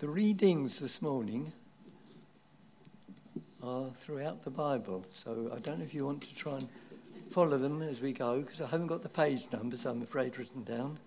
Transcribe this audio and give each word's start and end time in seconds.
The 0.00 0.08
readings 0.08 0.78
this 0.78 1.02
morning 1.02 1.52
are 3.62 3.90
throughout 3.96 4.42
the 4.44 4.50
Bible, 4.50 5.04
so 5.12 5.52
I 5.54 5.58
don't 5.58 5.78
know 5.78 5.84
if 5.84 5.92
you 5.92 6.06
want 6.06 6.22
to 6.22 6.34
try 6.34 6.54
and 6.54 6.66
follow 7.30 7.58
them 7.58 7.82
as 7.82 8.00
we 8.00 8.14
go, 8.14 8.40
because 8.40 8.62
I 8.62 8.66
haven't 8.66 8.86
got 8.86 9.02
the 9.02 9.10
page 9.10 9.46
numbers, 9.52 9.84
I'm 9.84 10.00
afraid, 10.00 10.38
written 10.38 10.64
down. 10.64 10.98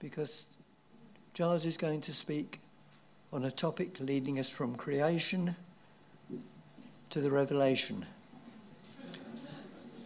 Because 0.00 0.46
Giles 1.34 1.64
is 1.64 1.76
going 1.76 2.00
to 2.00 2.12
speak 2.12 2.58
on 3.32 3.44
a 3.44 3.52
topic 3.52 4.00
leading 4.00 4.40
us 4.40 4.48
from 4.48 4.74
creation 4.74 5.54
to 7.10 7.20
the 7.20 7.30
revelation. 7.30 8.04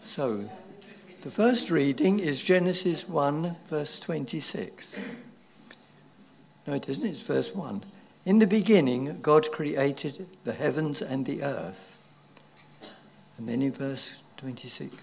So, 0.04 0.50
the 1.22 1.30
first 1.30 1.70
reading 1.70 2.18
is 2.18 2.42
Genesis 2.42 3.08
1, 3.08 3.56
verse 3.70 3.98
26. 4.00 4.98
No, 6.68 6.74
it 6.74 6.86
isn't, 6.86 7.08
it's 7.08 7.22
verse 7.22 7.54
1. 7.54 7.82
In 8.26 8.40
the 8.40 8.46
beginning, 8.46 9.20
God 9.22 9.50
created 9.50 10.26
the 10.44 10.52
heavens 10.52 11.00
and 11.00 11.24
the 11.24 11.42
earth. 11.42 11.96
And 13.38 13.48
then 13.48 13.62
in 13.62 13.72
verse 13.72 14.16
26, 14.36 14.94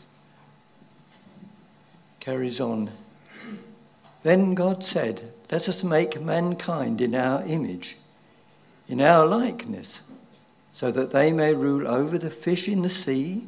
carries 2.20 2.62
on. 2.62 2.92
Then 4.22 4.54
God 4.54 4.84
said, 4.84 5.32
Let 5.52 5.68
us 5.68 5.84
make 5.84 6.22
mankind 6.22 7.02
in 7.02 7.16
our 7.16 7.44
image, 7.48 7.98
in 8.88 9.02
our 9.02 9.26
likeness, 9.26 10.02
so 10.76 10.92
that 10.92 11.10
they 11.10 11.32
may 11.32 11.56
rule 11.56 11.88
over 11.88 12.20
the 12.20 12.30
fish 12.30 12.68
in 12.68 12.84
the 12.84 12.90
sea 12.90 13.44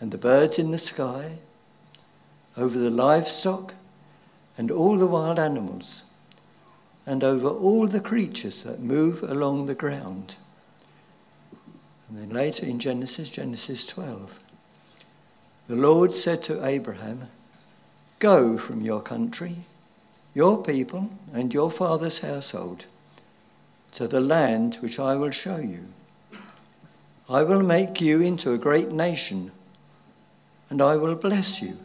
and 0.00 0.10
the 0.10 0.18
birds 0.18 0.58
in 0.58 0.72
the 0.72 0.76
sky 0.76 1.38
over 2.56 2.76
the 2.76 2.90
livestock 2.90 3.74
and 4.56 4.72
all 4.72 4.98
the 4.98 5.06
wild 5.06 5.38
animals, 5.38 6.02
and 7.08 7.24
over 7.24 7.48
all 7.48 7.86
the 7.86 8.00
creatures 8.00 8.64
that 8.64 8.80
move 8.80 9.22
along 9.22 9.64
the 9.64 9.74
ground. 9.74 10.36
And 12.06 12.18
then 12.18 12.28
later 12.28 12.66
in 12.66 12.78
Genesis, 12.78 13.30
Genesis 13.30 13.86
12, 13.86 14.38
the 15.68 15.74
Lord 15.74 16.12
said 16.12 16.42
to 16.44 16.66
Abraham, 16.66 17.28
Go 18.18 18.58
from 18.58 18.82
your 18.82 19.00
country, 19.00 19.56
your 20.34 20.62
people, 20.62 21.08
and 21.32 21.54
your 21.54 21.70
father's 21.70 22.18
household 22.18 22.84
to 23.92 24.06
the 24.06 24.20
land 24.20 24.76
which 24.80 24.98
I 24.98 25.16
will 25.16 25.30
show 25.30 25.56
you. 25.56 25.86
I 27.26 27.42
will 27.42 27.62
make 27.62 28.02
you 28.02 28.20
into 28.20 28.52
a 28.52 28.58
great 28.58 28.92
nation, 28.92 29.50
and 30.68 30.82
I 30.82 30.96
will 30.96 31.14
bless 31.14 31.62
you. 31.62 31.78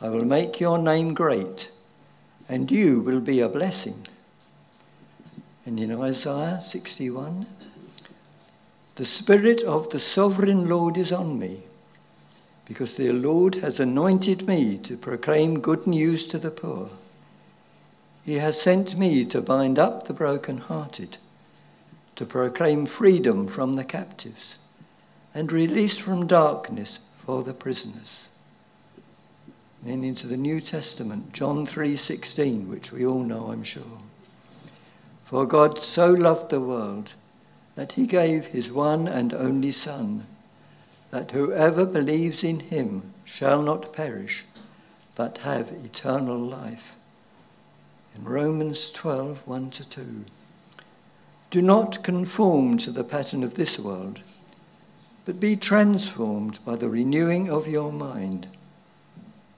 I 0.00 0.08
will 0.08 0.24
make 0.24 0.58
your 0.58 0.78
name 0.78 1.14
great, 1.14 1.70
and 2.48 2.72
you 2.72 2.98
will 2.98 3.20
be 3.20 3.38
a 3.38 3.48
blessing. 3.48 4.08
And 5.66 5.78
in 5.78 5.92
Isaiah 6.00 6.60
61, 6.60 7.46
the 8.94 9.04
Spirit 9.04 9.62
of 9.64 9.90
the 9.90 9.98
sovereign 9.98 10.68
Lord 10.68 10.96
is 10.96 11.12
on 11.12 11.38
me, 11.38 11.64
because 12.64 12.96
the 12.96 13.12
Lord 13.12 13.56
has 13.56 13.78
anointed 13.78 14.46
me 14.46 14.78
to 14.78 14.96
proclaim 14.96 15.60
good 15.60 15.86
news 15.86 16.26
to 16.28 16.38
the 16.38 16.50
poor. 16.50 16.88
He 18.24 18.36
has 18.36 18.60
sent 18.60 18.96
me 18.96 19.24
to 19.26 19.42
bind 19.42 19.78
up 19.78 20.06
the 20.06 20.14
brokenhearted, 20.14 21.18
to 22.14 22.24
proclaim 22.24 22.86
freedom 22.86 23.46
from 23.46 23.74
the 23.74 23.84
captives, 23.84 24.54
and 25.34 25.52
release 25.52 25.98
from 25.98 26.26
darkness 26.26 27.00
for 27.26 27.42
the 27.42 27.52
prisoners 27.52 28.28
then 29.86 30.02
into 30.02 30.26
the 30.26 30.36
New 30.36 30.60
Testament, 30.60 31.32
John 31.32 31.64
3:16, 31.64 32.68
which 32.68 32.92
we 32.92 33.06
all 33.06 33.22
know, 33.22 33.50
I'm 33.52 33.62
sure. 33.62 34.00
For 35.26 35.46
God 35.46 35.78
so 35.78 36.10
loved 36.10 36.50
the 36.50 36.60
world 36.60 37.12
that 37.74 37.92
he 37.92 38.06
gave 38.06 38.46
his 38.46 38.72
one 38.72 39.06
and 39.06 39.34
only 39.34 39.72
son, 39.72 40.26
that 41.10 41.32
whoever 41.32 41.84
believes 41.84 42.42
in 42.42 42.60
him 42.60 43.12
shall 43.24 43.62
not 43.62 43.92
perish, 43.92 44.44
but 45.14 45.38
have 45.38 45.70
eternal 45.84 46.38
life. 46.38 46.96
In 48.14 48.24
Romans 48.24 48.90
12, 48.90 49.46
1 49.46 49.70
to 49.70 49.88
2. 49.88 50.24
Do 51.50 51.62
not 51.62 52.02
conform 52.02 52.78
to 52.78 52.90
the 52.90 53.04
pattern 53.04 53.42
of 53.44 53.54
this 53.54 53.78
world, 53.78 54.20
but 55.24 55.38
be 55.38 55.56
transformed 55.56 56.58
by 56.64 56.76
the 56.76 56.88
renewing 56.88 57.50
of 57.50 57.68
your 57.68 57.92
mind 57.92 58.48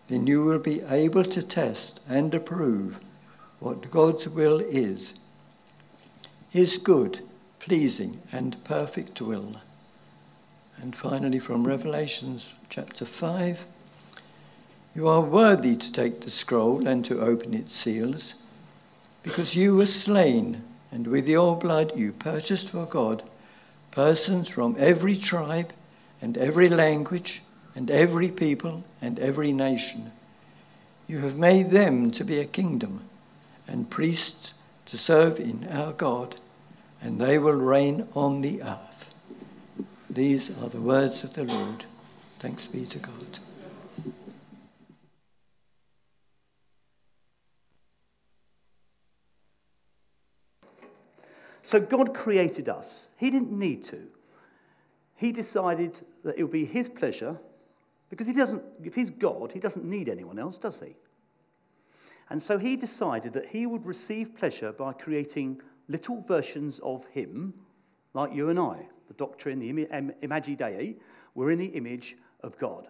then 0.09 0.27
you 0.27 0.43
will 0.43 0.59
be 0.59 0.81
able 0.89 1.25
to 1.25 1.43
test 1.43 2.01
and 2.09 2.35
approve 2.35 2.99
what 3.61 3.91
God's 3.91 4.29
will 4.29 4.61
is 4.61 5.13
His 6.51 6.79
good, 6.79 7.21
pleasing, 7.61 8.21
and 8.33 8.63
perfect 8.65 9.21
will. 9.21 9.61
And 10.81 10.97
finally, 10.97 11.39
from 11.39 11.67
Revelations 11.67 12.53
chapter 12.71 13.05
5 13.05 13.65
You 14.95 15.09
are 15.09 15.21
worthy 15.21 15.77
to 15.77 15.93
take 15.93 16.23
the 16.23 16.31
scroll 16.31 16.87
and 16.87 17.05
to 17.05 17.21
open 17.21 17.53
its 17.53 17.75
seals, 17.75 18.35
because 19.23 19.57
you 19.57 19.77
were 19.77 19.87
slain, 19.87 20.63
and 20.91 21.07
with 21.07 21.29
your 21.29 21.57
blood 21.57 21.97
you 21.97 22.13
purchased 22.13 22.71
for 22.71 22.87
God 22.87 23.23
persons 23.91 24.49
from 24.49 24.77
every 24.79 25.17
tribe 25.17 25.73
and 26.23 26.39
every 26.39 26.69
language 26.69 27.43
and 27.75 27.91
every 27.91 28.31
people 28.31 28.85
and 29.03 29.19
every 29.19 29.53
nation. 29.53 30.13
You 31.07 31.19
have 31.19 31.37
made 31.37 31.71
them 31.71 32.11
to 32.13 32.25
be 32.25 32.39
a 32.39 32.45
kingdom 32.45 33.01
and 33.67 33.91
priests 33.91 34.55
to 34.89 34.99
serve 34.99 35.39
in 35.39 35.69
our 35.71 35.93
God, 35.93 36.37
and 37.01 37.21
they 37.21 37.39
will 37.39 37.53
reign 37.53 38.09
on 38.15 38.41
the 38.41 38.63
earth. 38.63 39.15
These 40.11 40.51
are 40.63 40.69
the 40.69 40.81
words 40.81 41.23
of 41.25 41.35
the 41.35 41.45
Lord. 41.45 41.85
Thanks 42.39 42.67
be 42.67 42.85
to 42.87 42.99
God. 42.99 43.39
So 51.63 51.79
God 51.79 52.15
created 52.15 52.71
us. 52.71 53.09
He 53.19 53.31
didn't 53.31 53.53
need 53.53 53.85
to. 53.85 54.01
He 55.17 55.33
decided 55.33 56.01
that 56.25 56.39
it 56.39 56.43
would 56.43 56.53
be 56.53 56.65
His 56.65 56.89
pleasure 56.89 57.37
because 58.11 58.27
he 58.27 58.33
doesn't, 58.33 58.63
if 58.83 58.95
he's 58.95 59.11
God, 59.11 59.53
he 59.53 59.61
doesn't 59.61 59.85
need 59.85 60.09
anyone 60.09 60.39
else, 60.39 60.57
does 60.57 60.81
he? 60.81 60.95
And 62.31 62.43
so 62.43 62.59
he 62.59 62.77
decided 62.77 63.33
that 63.33 63.47
he 63.47 63.67
would 63.67 63.87
receive 63.87 64.37
pleasure 64.37 64.73
by 64.73 64.93
creating 64.93 65.61
little 65.89 66.21
versions 66.23 66.79
of 66.81 67.07
him, 67.07 67.55
like 68.15 68.35
you 68.35 68.51
and 68.51 68.59
I. 68.59 68.87
The 69.09 69.15
doctrine, 69.15 69.59
the 69.59 70.15
Imago 70.23 70.55
Dei, 70.55 70.97
we're 71.35 71.51
in 71.51 71.59
the 71.59 71.67
image 71.67 72.17
of 72.43 72.59
God. 72.59 72.89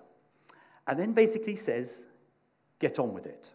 And 0.88 0.98
then 0.98 1.12
basically 1.12 1.54
says, 1.54 2.02
get 2.80 2.98
on 2.98 3.12
with 3.12 3.26
it. 3.26 3.52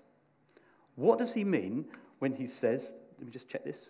What 0.95 1.19
does 1.19 1.33
he 1.33 1.44
mean 1.44 1.85
when 2.19 2.33
he 2.33 2.47
says, 2.47 2.94
let 3.17 3.25
me 3.25 3.31
just 3.31 3.50
check 3.50 3.65
this. 3.65 3.89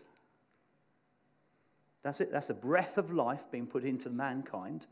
That's 2.02 2.20
it, 2.20 2.31
that's 2.31 2.50
a 2.50 2.54
breath 2.54 2.98
of 2.98 3.12
life 3.12 3.42
being 3.52 3.68
put 3.68 3.84
into 3.84 4.10
mankind. 4.10 4.88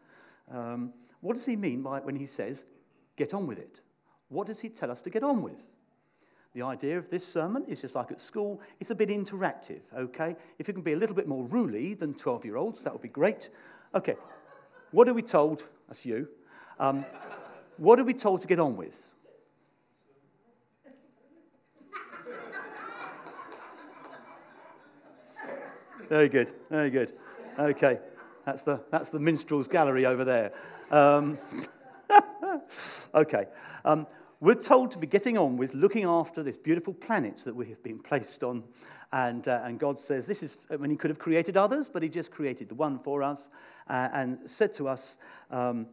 Um, 0.53 0.93
what 1.21 1.33
does 1.33 1.45
he 1.45 1.55
mean 1.55 1.81
by 1.81 1.99
when 1.99 2.15
he 2.15 2.25
says, 2.25 2.65
get 3.17 3.33
on 3.33 3.47
with 3.47 3.57
it? 3.57 3.81
What 4.29 4.47
does 4.47 4.59
he 4.59 4.69
tell 4.69 4.91
us 4.91 5.01
to 5.01 5.09
get 5.09 5.23
on 5.23 5.41
with? 5.41 5.59
The 6.53 6.61
idea 6.61 6.97
of 6.97 7.09
this 7.09 7.25
sermon 7.25 7.63
is 7.67 7.79
just 7.79 7.95
like 7.95 8.11
at 8.11 8.19
school, 8.19 8.59
it's 8.81 8.91
a 8.91 8.95
bit 8.95 9.07
interactive, 9.07 9.79
okay? 9.97 10.35
If 10.59 10.67
you 10.67 10.73
can 10.73 10.83
be 10.83 10.93
a 10.93 10.97
little 10.97 11.15
bit 11.15 11.27
more 11.27 11.45
ruly 11.45 11.93
than 11.93 12.13
12 12.13 12.43
year 12.43 12.57
olds, 12.57 12.81
that 12.81 12.91
would 12.91 13.01
be 13.01 13.07
great. 13.07 13.49
Okay, 13.95 14.15
what 14.91 15.07
are 15.07 15.13
we 15.13 15.21
told? 15.21 15.63
That's 15.87 16.05
you. 16.05 16.27
Um, 16.77 17.05
what 17.77 17.99
are 17.99 18.03
we 18.03 18.13
told 18.13 18.41
to 18.41 18.47
get 18.47 18.59
on 18.59 18.75
with? 18.75 19.01
Very 26.09 26.27
good, 26.27 26.51
very 26.69 26.89
good. 26.89 27.13
Okay, 27.57 27.99
that's 28.45 28.63
the, 28.63 28.81
that's 28.91 29.09
the 29.09 29.19
minstrel's 29.19 29.69
gallery 29.69 30.05
over 30.05 30.25
there. 30.25 30.51
Um, 30.89 31.37
okay. 33.15 33.45
Um, 33.85 34.05
we're 34.41 34.55
told 34.55 34.91
to 34.91 34.97
be 34.97 35.05
getting 35.05 35.37
on 35.37 35.55
with 35.55 35.73
looking 35.75 36.03
after 36.03 36.41
this 36.41 36.57
beautiful 36.57 36.95
planet 36.95 37.37
that 37.45 37.55
we 37.55 37.67
have 37.67 37.81
been 37.83 37.99
placed 37.99 38.43
on. 38.43 38.63
And, 39.13 39.47
uh, 39.47 39.61
and 39.63 39.79
God 39.79 39.99
says 39.99 40.25
this 40.25 40.41
is 40.41 40.57
when 40.75 40.89
He 40.89 40.97
could 40.97 41.11
have 41.11 41.19
created 41.19 41.57
others, 41.57 41.89
but 41.89 42.01
He 42.01 42.09
just 42.09 42.31
created 42.31 42.67
the 42.67 42.75
one 42.75 42.97
for 42.99 43.21
us 43.21 43.51
uh, 43.87 44.09
and 44.13 44.39
said 44.47 44.73
to 44.73 44.87
us, 44.87 45.17
um, 45.51 45.85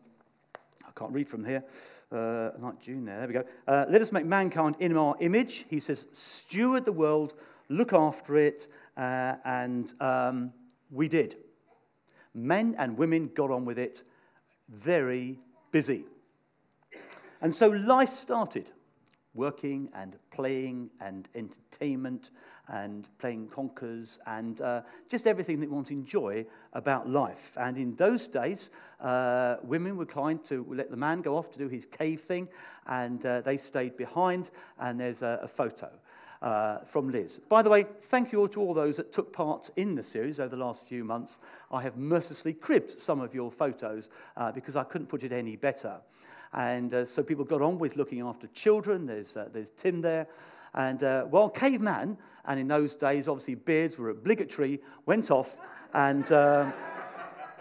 I 0.83 0.91
can't 0.99 1.13
read 1.13 1.29
from 1.29 1.45
here. 1.45 1.63
Uh, 2.11 2.53
not 2.59 2.81
June 2.81 3.05
there. 3.05 3.19
There 3.19 3.29
we 3.29 3.35
go. 3.35 3.45
Uh, 3.67 3.85
let 3.91 4.01
us 4.01 4.13
make 4.13 4.25
mankind 4.25 4.77
in 4.81 4.97
our 4.97 5.15
image. 5.21 5.67
He 5.69 5.79
says, 5.79 6.07
steward 6.13 6.87
the 6.87 6.93
world, 6.93 7.35
look 7.69 7.93
after 7.93 8.39
it, 8.39 8.69
uh, 8.97 9.35
and 9.45 9.93
um, 10.01 10.55
we 10.91 11.07
did. 11.07 11.37
Men 12.33 12.77
and 12.79 12.97
women 12.97 13.31
got 13.35 13.51
on 13.51 13.67
with 13.67 13.79
it 13.79 14.05
very 14.71 15.39
busy. 15.71 16.05
And 17.41 17.55
so 17.55 17.69
life 17.69 18.13
started 18.13 18.71
working 19.35 19.89
and 19.95 20.17
playing 20.31 20.91
and 21.01 21.29
entertainment 21.35 22.31
and 22.69 23.09
playing 23.19 23.49
conkers 23.49 24.19
and 24.27 24.61
uh, 24.61 24.83
just 25.09 25.27
everything 25.27 25.61
that 25.61 25.71
want 25.71 25.87
to 25.87 25.93
enjoy 25.93 26.45
about 26.73 27.09
life. 27.09 27.53
And 27.57 27.79
in 27.79 27.95
those 27.95 28.27
days, 28.27 28.71
uh, 29.01 29.57
women 29.63 29.97
were 29.97 30.03
inclined 30.03 30.45
to 30.47 30.67
let 30.69 30.91
the 30.91 30.97
man 30.97 31.23
go 31.23 31.37
off 31.37 31.51
to 31.53 31.59
do 31.59 31.69
his 31.69 31.87
cave 31.87 32.21
thing, 32.21 32.49
and 32.87 33.25
uh, 33.25 33.41
they 33.41 33.57
stayed 33.57 33.97
behind, 33.97 34.51
and 34.81 35.01
there's 35.01 35.23
a, 35.23 35.41
a 35.43 35.49
photo. 35.49 35.89
Uh, 36.41 36.79
from 36.85 37.11
Liz. 37.11 37.41
By 37.49 37.63
the 37.63 37.69
way, 37.69 37.85
thank 38.03 38.31
you 38.31 38.39
all 38.39 38.47
to 38.47 38.61
all 38.61 38.73
those 38.73 38.97
that 38.99 39.11
took 39.11 39.33
part 39.33 39.71
in 39.75 39.97
the 39.97 40.05
series 40.05 40.39
over 40.39 40.55
the 40.55 40.65
last 40.65 40.87
few 40.87 41.03
months. 41.03 41.41
I 41.73 41.83
have 41.83 41.97
mercilessly 41.97 42.53
cribbed 42.53 43.01
some 43.01 43.21
of 43.21 43.35
your 43.35 43.51
photos 43.51 44.09
uh, 44.37 44.53
because 44.53 44.77
I 44.77 44.85
couldn't 44.85 45.09
put 45.09 45.25
it 45.25 45.33
any 45.33 45.57
better. 45.57 46.01
And 46.53 46.93
uh, 46.95 47.05
so 47.05 47.23
people 47.23 47.45
got 47.45 47.63
on 47.63 47.79
with 47.79 47.97
looking 47.97 48.21
after 48.21 48.47
children. 48.49 49.07
There's, 49.07 49.37
uh, 49.37 49.49
there's 49.53 49.71
Tim 49.71 50.01
there. 50.01 50.27
And 50.75 51.03
uh, 51.03 51.25
while 51.25 51.49
Caveman, 51.49 52.17
and 52.47 52.61
in 52.61 52.69
those 52.69 52.95
days, 52.95 53.29
obviously, 53.29 53.55
beards 53.55 53.99
were 53.99 54.11
obligatory, 54.11 54.81
went 55.07 55.31
off 55.31 55.59
and 55.95 56.31
uh, 56.33 56.71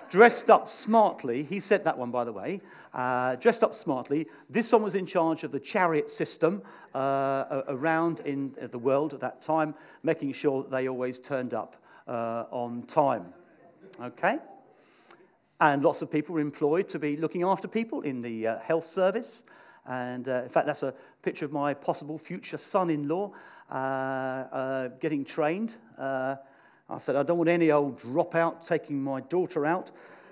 dressed 0.09 0.49
up 0.49 0.67
smartly. 0.67 1.43
He 1.43 1.59
said 1.59 1.83
that 1.83 1.97
one, 1.97 2.11
by 2.11 2.23
the 2.23 2.31
way. 2.31 2.61
Uh, 2.93 3.35
dressed 3.35 3.63
up 3.63 3.73
smartly. 3.73 4.27
This 4.49 4.71
one 4.71 4.81
was 4.81 4.95
in 4.95 5.05
charge 5.05 5.43
of 5.43 5.51
the 5.51 5.59
chariot 5.59 6.09
system 6.09 6.61
uh, 6.95 7.63
around 7.67 8.21
in 8.21 8.55
the 8.71 8.79
world 8.79 9.13
at 9.13 9.19
that 9.19 9.41
time, 9.41 9.75
making 10.03 10.33
sure 10.33 10.63
that 10.63 10.71
they 10.71 10.87
always 10.87 11.19
turned 11.19 11.53
up 11.53 11.75
uh, 12.07 12.45
on 12.51 12.83
time. 12.83 13.33
Okay? 14.01 14.37
And 15.59 15.83
lots 15.83 16.01
of 16.01 16.12
people 16.12 16.36
were 16.36 16.42
employed 16.42 16.88
to 16.89 17.00
be 17.00 17.18
looking 17.18 17.44
after 17.44 17.68
people 17.68 18.01
in 18.01 18.21
the 18.21 18.48
uh, 18.48 18.59
health 18.59 18.86
service. 18.86 19.44
And 19.88 20.27
uh, 20.27 20.44
in 20.44 20.50
fact, 20.50 20.68
that's 20.68 20.83
a 20.83 20.94
picture 21.24 21.45
of 21.45 21.51
my 21.51 21.74
possible 21.74 22.18
future 22.18 22.57
son 22.57 22.89
in 22.89 23.07
law 23.07 23.31
uh, 23.71 23.74
uh, 23.74 24.88
getting 25.00 25.25
trained. 25.25 25.75
Uh, 25.98 26.36
I 26.89 26.98
said, 27.00 27.15
I 27.15 27.24
don't 27.24 27.38
want 27.38 27.50
any 27.50 27.71
old 27.71 28.00
dropout 28.00 28.65
taking 28.65 29.01
my 29.01 29.21
daughter 29.21 29.65
out. 29.65 29.92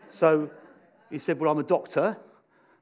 So 0.09 0.49
he 1.09 1.19
said, 1.19 1.39
Well, 1.39 1.51
I'm 1.51 1.59
a 1.59 1.63
doctor. 1.63 2.15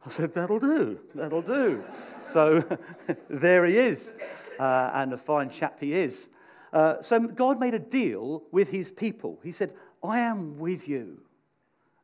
I 0.05 0.09
said, 0.09 0.33
That'll 0.33 0.59
do, 0.59 0.99
that'll 1.15 1.41
do. 1.41 1.83
so 2.23 2.63
there 3.29 3.65
he 3.65 3.77
is, 3.77 4.13
uh, 4.59 4.91
and 4.93 5.13
a 5.13 5.17
fine 5.17 5.49
chap 5.49 5.77
he 5.79 5.93
is. 5.93 6.29
Uh, 6.71 7.01
so 7.01 7.19
God 7.19 7.59
made 7.59 7.73
a 7.73 7.79
deal 7.79 8.43
with 8.51 8.69
his 8.69 8.91
people. 8.91 9.39
He 9.43 9.51
said, 9.51 9.73
I 10.03 10.19
am 10.19 10.57
with 10.57 10.87
you, 10.87 11.19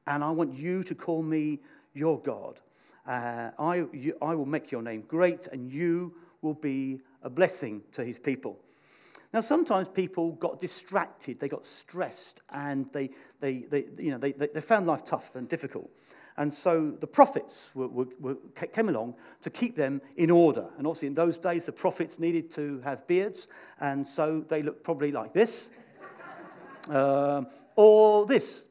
and 0.10 0.24
I 0.24 0.32
want 0.32 0.58
you 0.58 0.84
to 0.84 0.96
call 0.96 1.22
me 1.22 1.60
your 1.94 2.20
God. 2.20 2.60
Uh, 3.08 3.52
I, 3.58 3.86
you, 3.94 4.18
I 4.22 4.34
will 4.36 4.46
make 4.46 4.72
your 4.72 4.82
name 4.82 5.04
great, 5.08 5.48
and 5.48 5.72
you 5.72 6.14
will 6.42 6.56
be 6.56 7.00
a 7.24 7.30
blessing 7.30 7.82
to 7.94 8.04
his 8.04 8.18
people. 8.18 8.58
Now, 9.34 9.42
sometimes 9.42 9.88
people 9.88 10.32
got 10.34 10.60
distracted, 10.60 11.40
they 11.40 11.48
got 11.48 11.64
stressed, 11.66 12.42
and 12.52 12.88
they, 12.92 13.12
they, 13.40 13.66
they, 13.70 13.86
you 14.00 14.10
know, 14.12 14.18
they, 14.18 14.32
they 14.32 14.62
found 14.62 14.88
life 14.88 15.06
tough 15.06 15.36
and 15.36 15.48
difficult. 15.48 15.90
And 16.38 16.52
so 16.52 16.92
the 17.00 17.08
prophets 17.08 17.72
were, 17.76 17.88
were, 17.88 18.08
were, 18.20 18.38
came 18.74 18.90
along 18.90 19.14
to 19.42 19.52
keep 19.52 19.76
them 19.76 20.02
in 20.18 20.32
order. 20.32 20.66
And 20.78 20.88
obviously, 20.88 21.10
in 21.10 21.14
those 21.14 21.38
days, 21.38 21.66
the 21.66 21.72
prophets 21.72 22.18
needed 22.18 22.50
to 22.52 22.82
have 22.84 23.06
beards, 23.06 23.48
and 23.80 24.08
so 24.08 24.44
they 24.50 24.64
looked 24.64 24.84
probably 24.84 25.12
like 25.12 25.34
this 25.34 25.70
uh, 26.90 27.44
or 27.76 28.26
this. 28.26 28.70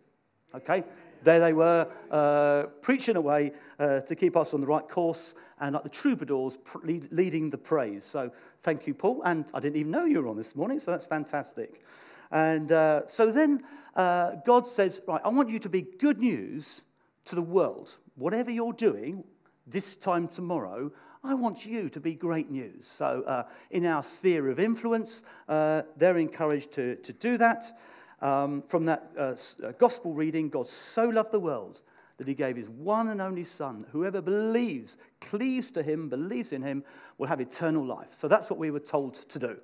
Okay? 0.54 0.82
There 1.22 1.40
they 1.40 1.52
were, 1.52 1.88
uh, 2.10 2.64
preaching 2.80 3.16
away 3.16 3.52
uh, 3.78 4.00
to 4.00 4.14
keep 4.14 4.36
us 4.36 4.54
on 4.54 4.60
the 4.60 4.66
right 4.66 4.88
course, 4.88 5.34
and 5.60 5.74
like 5.74 5.82
the 5.82 5.88
troubadours 5.88 6.56
pr- 6.56 6.78
lead, 6.84 7.08
leading 7.12 7.50
the 7.50 7.58
praise. 7.58 8.04
So 8.04 8.30
thank 8.62 8.86
you, 8.86 8.94
Paul. 8.94 9.22
And 9.24 9.46
I 9.54 9.60
didn't 9.60 9.76
even 9.76 9.90
know 9.90 10.04
you 10.04 10.22
were 10.22 10.28
on 10.28 10.36
this 10.36 10.54
morning, 10.54 10.78
so 10.78 10.90
that's 10.90 11.06
fantastic. 11.06 11.82
And 12.30 12.72
uh, 12.72 13.06
so 13.06 13.30
then 13.30 13.62
uh, 13.96 14.36
God 14.46 14.66
says, 14.66 15.00
Right, 15.06 15.20
I 15.24 15.28
want 15.28 15.48
you 15.48 15.58
to 15.58 15.68
be 15.68 15.82
good 15.82 16.18
news 16.18 16.82
to 17.26 17.34
the 17.34 17.42
world. 17.42 17.96
Whatever 18.16 18.50
you're 18.50 18.72
doing 18.72 19.24
this 19.66 19.96
time 19.96 20.28
tomorrow, 20.28 20.90
I 21.24 21.34
want 21.34 21.66
you 21.66 21.88
to 21.90 22.00
be 22.00 22.14
great 22.14 22.50
news. 22.50 22.86
So, 22.86 23.22
uh, 23.26 23.44
in 23.70 23.84
our 23.86 24.02
sphere 24.02 24.48
of 24.48 24.60
influence, 24.60 25.22
uh, 25.48 25.82
they're 25.96 26.16
encouraged 26.16 26.72
to, 26.72 26.96
to 26.96 27.12
do 27.12 27.36
that. 27.38 27.78
Um, 28.20 28.62
from 28.68 28.84
that 28.86 29.10
uh, 29.16 29.34
uh, 29.64 29.72
gospel 29.78 30.12
reading, 30.12 30.48
God 30.48 30.68
so 30.68 31.08
loved 31.08 31.32
the 31.32 31.40
world 31.40 31.80
that 32.16 32.26
he 32.26 32.34
gave 32.34 32.56
his 32.56 32.68
one 32.68 33.08
and 33.08 33.20
only 33.20 33.44
Son. 33.44 33.86
Whoever 33.92 34.20
believes, 34.20 34.96
cleaves 35.20 35.70
to 35.72 35.82
him, 35.82 36.08
believes 36.08 36.52
in 36.52 36.62
him, 36.62 36.82
will 37.16 37.28
have 37.28 37.40
eternal 37.40 37.84
life. 37.84 38.08
So 38.10 38.26
that's 38.26 38.50
what 38.50 38.58
we 38.58 38.72
were 38.72 38.80
told 38.80 39.14
to 39.28 39.38
do. 39.38 39.56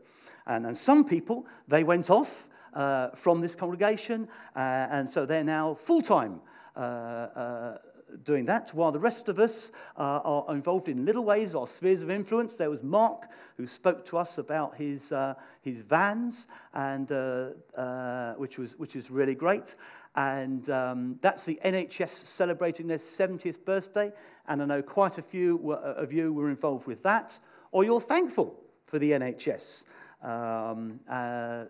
And, 0.47 0.67
and 0.67 0.79
some 0.79 1.05
people, 1.05 1.47
they 1.67 1.83
went 1.83 2.11
off 2.11 2.49
uh, 2.75 3.11
from 3.11 3.41
this 3.41 3.57
congregation, 3.57 4.29
uh, 4.55 4.87
and 4.91 5.11
so 5.11 5.27
they're 5.27 5.43
now 5.45 5.75
full 5.75 6.03
time. 6.03 6.41
Uh, 6.77 6.79
uh, 6.79 7.79
doing 8.23 8.45
that, 8.47 8.71
while 8.75 8.93
the 8.93 8.99
rest 8.99 9.29
of 9.29 9.39
us 9.39 9.73
uh, 9.97 10.21
are 10.25 10.55
involved 10.55 10.89
in 10.89 11.05
little 11.05 11.25
ways, 11.25 11.55
our 11.55 11.67
spheres 11.67 12.03
of 12.03 12.11
influence. 12.11 12.57
There 12.57 12.71
was 12.71 12.83
Mark, 12.83 13.29
who 13.57 13.67
spoke 13.67 14.05
to 14.07 14.19
us 14.19 14.39
about 14.39 14.77
his, 14.77 15.13
uh, 15.13 15.35
his 15.63 15.81
vans, 15.81 16.47
and, 16.75 17.11
uh, 17.11 17.49
uh 17.77 18.35
which, 18.35 18.59
was, 18.59 18.79
which 18.79 18.97
is 18.97 19.11
really 19.11 19.35
great. 19.35 19.75
And 20.17 20.71
um, 20.71 21.19
that's 21.23 21.45
the 21.45 21.59
NHS 21.65 22.11
celebrating 22.11 22.87
their 22.87 22.99
70th 22.99 23.65
birthday. 23.65 24.13
And 24.47 24.63
I 24.63 24.67
know 24.67 24.83
quite 24.83 25.19
a 25.19 25.23
few 25.23 25.73
uh, 25.73 25.95
of 25.97 26.13
you 26.13 26.33
were 26.33 26.51
involved 26.51 26.87
with 26.87 27.03
that, 27.03 27.39
or 27.73 27.85
you're 27.85 28.01
thankful 28.01 28.61
for 28.87 28.99
the 28.99 29.11
NHS. 29.11 29.85
Um, 30.23 31.01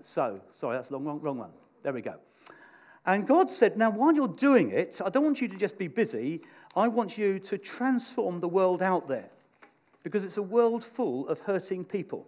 so, 0.02 0.40
sorry, 0.52 0.76
that's 0.76 0.88
the 0.88 0.98
wrong, 0.98 1.20
wrong 1.20 1.38
one. 1.38 1.50
There 1.82 1.92
we 1.92 2.02
go. 2.02 2.16
And 3.06 3.26
God 3.26 3.50
said, 3.50 3.76
Now, 3.76 3.90
while 3.90 4.14
you're 4.14 4.28
doing 4.28 4.70
it, 4.70 5.00
I 5.04 5.10
don't 5.10 5.24
want 5.24 5.40
you 5.40 5.48
to 5.48 5.56
just 5.56 5.78
be 5.78 5.88
busy. 5.88 6.40
I 6.76 6.88
want 6.88 7.18
you 7.18 7.38
to 7.40 7.58
transform 7.58 8.40
the 8.40 8.48
world 8.48 8.82
out 8.82 9.08
there 9.08 9.28
because 10.02 10.24
it's 10.24 10.38
a 10.38 10.42
world 10.42 10.84
full 10.84 11.28
of 11.28 11.40
hurting 11.40 11.84
people. 11.84 12.26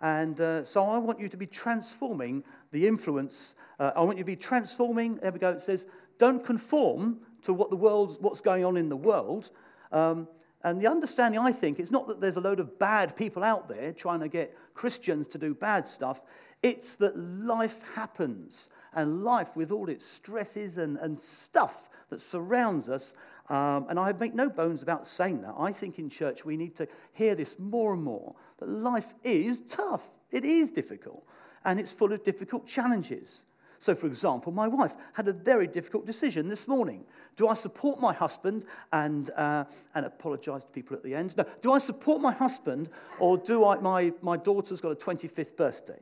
And 0.00 0.40
uh, 0.40 0.64
so 0.64 0.84
I 0.84 0.98
want 0.98 1.18
you 1.18 1.28
to 1.28 1.36
be 1.36 1.46
transforming 1.46 2.44
the 2.72 2.86
influence. 2.86 3.54
Uh, 3.78 3.92
I 3.96 4.02
want 4.02 4.18
you 4.18 4.24
to 4.24 4.26
be 4.26 4.36
transforming. 4.36 5.16
There 5.16 5.32
we 5.32 5.38
go. 5.38 5.50
It 5.50 5.60
says, 5.60 5.86
don't 6.18 6.44
conform 6.44 7.18
to 7.42 7.52
what 7.52 7.70
the 7.70 7.76
world, 7.76 8.18
what's 8.20 8.40
going 8.40 8.64
on 8.64 8.76
in 8.76 8.88
the 8.88 8.96
world. 8.96 9.50
Um, 9.92 10.28
and 10.62 10.80
the 10.80 10.86
understanding, 10.86 11.38
I 11.38 11.52
think, 11.52 11.78
it's 11.78 11.90
not 11.90 12.08
that 12.08 12.20
there's 12.20 12.36
a 12.36 12.40
load 12.40 12.58
of 12.58 12.78
bad 12.78 13.16
people 13.16 13.44
out 13.44 13.68
there 13.68 13.92
trying 13.92 14.20
to 14.20 14.28
get 14.28 14.56
Christians 14.74 15.26
to 15.28 15.38
do 15.38 15.54
bad 15.54 15.86
stuff. 15.86 16.22
It's 16.62 16.94
that 16.96 17.18
life 17.18 17.80
happens 17.94 18.70
and 18.94 19.24
life 19.24 19.56
with 19.56 19.70
all 19.70 19.88
its 19.88 20.04
stresses 20.04 20.78
and, 20.78 20.96
and 20.98 21.18
stuff 21.18 21.88
that 22.10 22.20
surrounds 22.20 22.88
us. 22.88 23.14
Um, 23.48 23.86
and 23.88 23.98
I 23.98 24.12
make 24.12 24.34
no 24.34 24.48
bones 24.48 24.82
about 24.82 25.06
saying 25.06 25.42
that. 25.42 25.54
I 25.58 25.72
think 25.72 25.98
in 25.98 26.08
church 26.08 26.44
we 26.44 26.56
need 26.56 26.74
to 26.76 26.88
hear 27.12 27.34
this 27.34 27.58
more 27.58 27.92
and 27.92 28.02
more 28.02 28.34
that 28.58 28.68
life 28.68 29.14
is 29.22 29.62
tough, 29.62 30.02
it 30.30 30.44
is 30.44 30.70
difficult, 30.70 31.26
and 31.64 31.78
it's 31.78 31.92
full 31.92 32.12
of 32.12 32.22
difficult 32.24 32.66
challenges. 32.66 33.44
So, 33.84 33.94
for 33.94 34.06
example, 34.06 34.50
my 34.50 34.66
wife 34.66 34.94
had 35.12 35.28
a 35.28 35.32
very 35.34 35.66
difficult 35.66 36.06
decision 36.06 36.48
this 36.48 36.66
morning. 36.66 37.04
Do 37.36 37.48
I 37.48 37.54
support 37.54 38.00
my 38.00 38.14
husband 38.14 38.64
and, 38.94 39.28
uh, 39.36 39.64
and 39.94 40.06
apologize 40.06 40.64
to 40.64 40.70
people 40.70 40.96
at 40.96 41.02
the 41.02 41.14
end? 41.14 41.36
No. 41.36 41.44
Do 41.60 41.72
I 41.72 41.78
support 41.78 42.22
my 42.22 42.32
husband 42.32 42.88
or 43.18 43.36
do 43.36 43.66
I, 43.66 43.76
my, 43.80 44.10
my 44.22 44.38
daughter's 44.38 44.80
got 44.80 44.92
a 44.92 44.96
25th 44.96 45.54
birthday? 45.56 46.00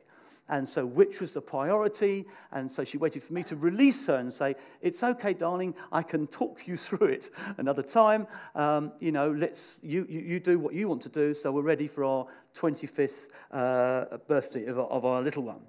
And 0.49 0.67
so, 0.67 0.85
which 0.85 1.21
was 1.21 1.33
the 1.33 1.41
priority? 1.41 2.25
And 2.51 2.69
so, 2.69 2.83
she 2.83 2.97
waited 2.97 3.23
for 3.23 3.31
me 3.31 3.43
to 3.43 3.55
release 3.55 4.05
her 4.07 4.15
and 4.15 4.31
say, 4.31 4.55
It's 4.81 5.01
okay, 5.01 5.33
darling, 5.33 5.73
I 5.91 6.03
can 6.03 6.27
talk 6.27 6.67
you 6.67 6.75
through 6.75 7.07
it 7.07 7.29
another 7.57 7.81
time. 7.81 8.27
Um, 8.53 8.91
you 8.99 9.11
know, 9.11 9.31
let's, 9.31 9.79
you, 9.81 10.05
you, 10.09 10.19
you, 10.19 10.39
do 10.39 10.59
what 10.59 10.73
you 10.73 10.89
want 10.89 11.01
to 11.03 11.09
do, 11.09 11.33
so 11.33 11.51
we're 11.51 11.61
ready 11.61 11.87
for 11.87 12.03
our 12.03 12.27
25th 12.55 13.27
uh, 13.51 14.17
birthday 14.27 14.65
of, 14.65 14.77
of 14.79 15.05
our 15.05 15.21
little 15.21 15.43
one. 15.43 15.61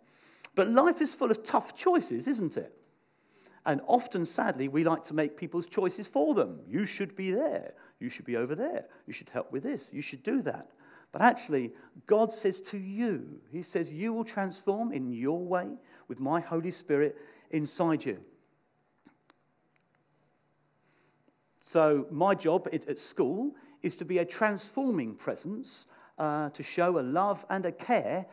But 0.56 0.68
life 0.68 1.00
is 1.00 1.14
full 1.14 1.30
of 1.30 1.42
tough 1.44 1.76
choices, 1.76 2.26
isn't 2.26 2.56
it? 2.56 2.72
And 3.66 3.80
often, 3.86 4.26
sadly, 4.26 4.68
we 4.68 4.84
like 4.84 5.04
to 5.04 5.14
make 5.14 5.36
people's 5.36 5.66
choices 5.66 6.06
for 6.06 6.34
them. 6.34 6.60
You 6.68 6.84
should 6.84 7.16
be 7.16 7.30
there. 7.30 7.72
You 7.98 8.10
should 8.10 8.26
be 8.26 8.36
over 8.36 8.54
there. 8.54 8.84
You 9.06 9.12
should 9.12 9.30
help 9.30 9.50
with 9.52 9.62
this. 9.62 9.90
You 9.92 10.02
should 10.02 10.22
do 10.22 10.42
that. 10.42 10.68
But 11.14 11.22
actually, 11.22 11.70
God 12.08 12.32
says 12.32 12.60
to 12.62 12.76
you, 12.76 13.24
He 13.52 13.62
says, 13.62 13.92
You 13.92 14.12
will 14.12 14.24
transform 14.24 14.90
in 14.90 15.12
your 15.12 15.38
way 15.38 15.68
with 16.08 16.18
my 16.18 16.40
Holy 16.40 16.72
Spirit 16.72 17.16
inside 17.52 18.04
you. 18.04 18.18
So, 21.62 22.08
my 22.10 22.34
job 22.34 22.66
at 22.72 22.98
school 22.98 23.54
is 23.84 23.94
to 23.94 24.04
be 24.04 24.18
a 24.18 24.24
transforming 24.24 25.14
presence, 25.14 25.86
uh, 26.18 26.50
to 26.50 26.64
show 26.64 26.98
a 26.98 27.02
love 27.02 27.46
and 27.48 27.64
a 27.64 27.72
care 27.72 28.26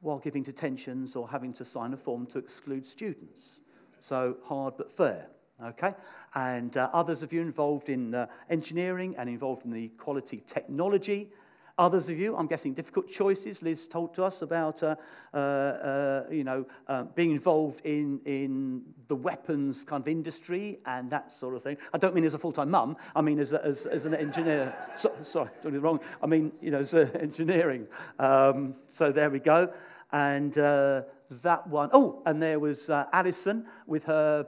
while 0.00 0.18
giving 0.18 0.42
detentions 0.42 1.16
or 1.16 1.28
having 1.28 1.52
to 1.52 1.64
sign 1.64 1.92
a 1.92 1.98
form 1.98 2.24
to 2.28 2.38
exclude 2.38 2.86
students. 2.86 3.60
So, 4.00 4.38
hard 4.44 4.78
but 4.78 4.90
fair. 4.96 5.26
Okay? 5.62 5.92
And 6.34 6.74
uh, 6.78 6.88
others 6.94 7.22
of 7.22 7.34
you 7.34 7.42
involved 7.42 7.90
in 7.90 8.14
uh, 8.14 8.28
engineering 8.48 9.14
and 9.18 9.28
involved 9.28 9.66
in 9.66 9.70
the 9.70 9.88
quality 9.98 10.42
technology 10.46 11.30
Others 11.76 12.08
of 12.08 12.16
you, 12.20 12.36
I'm 12.36 12.46
guessing, 12.46 12.72
difficult 12.72 13.10
choices. 13.10 13.60
Liz 13.60 13.88
told 13.88 14.14
to 14.14 14.22
us 14.22 14.42
about, 14.42 14.80
uh, 14.84 14.94
uh, 15.32 15.36
uh, 15.36 16.24
you 16.30 16.44
know, 16.44 16.64
uh, 16.86 17.02
being 17.16 17.32
involved 17.32 17.84
in, 17.84 18.20
in 18.26 18.82
the 19.08 19.16
weapons 19.16 19.82
kind 19.82 20.00
of 20.00 20.06
industry 20.06 20.78
and 20.86 21.10
that 21.10 21.32
sort 21.32 21.56
of 21.56 21.64
thing. 21.64 21.76
I 21.92 21.98
don't 21.98 22.14
mean 22.14 22.24
as 22.24 22.34
a 22.34 22.38
full-time 22.38 22.70
mum. 22.70 22.96
I 23.16 23.22
mean 23.22 23.40
as, 23.40 23.52
a, 23.52 23.64
as, 23.64 23.86
as 23.86 24.06
an 24.06 24.14
engineer. 24.14 24.72
So, 24.94 25.12
sorry, 25.22 25.50
don't 25.62 25.72
get 25.72 25.82
wrong. 25.82 25.98
I 26.22 26.26
mean, 26.26 26.52
you 26.62 26.70
know, 26.70 26.78
as 26.78 26.94
engineering. 27.20 27.88
Um, 28.20 28.76
so 28.88 29.10
there 29.10 29.30
we 29.30 29.40
go. 29.40 29.72
And 30.12 30.56
uh, 30.56 31.02
that 31.42 31.66
one. 31.66 31.90
Oh, 31.92 32.22
and 32.24 32.40
there 32.40 32.60
was 32.60 32.88
Alison 32.88 33.66
with 33.88 34.04
her 34.04 34.46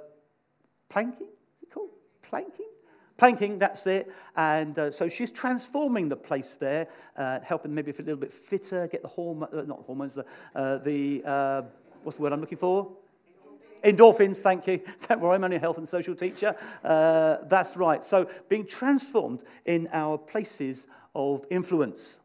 planking. 0.89 1.27
Is 1.27 1.63
it 1.65 1.73
called 1.73 1.91
planking? 2.23 2.67
Planking, 3.17 3.59
that's 3.59 3.87
it. 3.87 4.13
And 4.37 4.79
uh, 4.79 4.91
so 4.91 5.09
she's 5.09 5.31
transforming 5.31 6.09
the 6.09 6.17
place 6.17 6.57
there, 6.57 6.89
uh, 7.17 7.41
helping 7.41 7.75
maybe 7.75 7.91
a 7.91 7.95
little 7.99 8.17
bit 8.17 8.33
fitter, 8.33 8.87
get 8.89 9.03
the 9.03 9.09
hormones, 9.09 9.55
uh, 9.55 9.63
not 9.63 9.83
hormones, 9.87 10.15
the, 10.15 10.25
uh, 10.55 10.79
the 10.79 11.23
uh, 11.25 11.63
what's 12.03 12.17
the 12.17 12.23
word 12.23 12.33
I'm 12.33 12.41
looking 12.41 12.59
for? 12.59 12.91
Endorphins, 13.85 14.39
thank 14.39 14.67
you. 14.67 14.81
Don't 15.09 15.21
worry, 15.21 15.35
I'm 15.35 15.45
only 15.45 15.57
a 15.57 15.61
health 15.61 15.79
and 15.79 15.89
social 15.89 16.15
teacher. 16.15 16.57
Uh, 16.83 17.39
that's 17.49 17.77
right. 17.77 18.05
So 18.05 18.29
being 18.49 18.67
transformed 18.67 19.45
in 19.65 19.89
our 19.93 20.19
places 20.19 20.87
of 21.15 21.45
influence. 21.51 22.19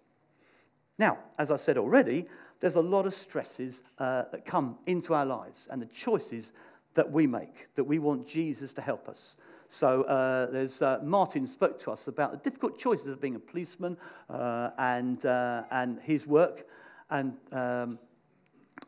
Now, 0.97 1.17
as 1.37 1.51
I 1.51 1.57
said 1.57 1.77
already, 1.77 2.25
there's 2.59 2.75
a 2.75 2.81
lot 2.81 3.05
of 3.05 3.15
stresses 3.15 3.81
that 3.97 4.45
come 4.45 4.77
into 4.85 5.13
our 5.13 5.25
lives 5.25 5.67
and 5.71 5.81
the 5.81 5.87
choices 5.87 6.51
that 6.93 7.11
we 7.11 7.25
make, 7.25 7.73
that 7.75 7.83
we 7.83 7.99
want 7.99 8.27
Jesus 8.27 8.73
to 8.73 8.81
help 8.81 9.07
us. 9.07 9.37
So 9.73 10.01
uh, 10.03 10.47
there's 10.51 10.81
uh, 10.81 10.99
Martin 11.01 11.47
spoke 11.47 11.79
to 11.79 11.91
us 11.91 12.09
about 12.09 12.31
the 12.33 12.37
difficult 12.39 12.77
choices 12.77 13.07
of 13.07 13.21
being 13.21 13.35
a 13.35 13.39
policeman 13.39 13.95
uh, 14.29 14.71
and 14.77 15.25
uh, 15.25 15.63
and 15.71 15.97
his 16.01 16.27
work, 16.27 16.67
and 17.09 17.37
um, 17.53 17.97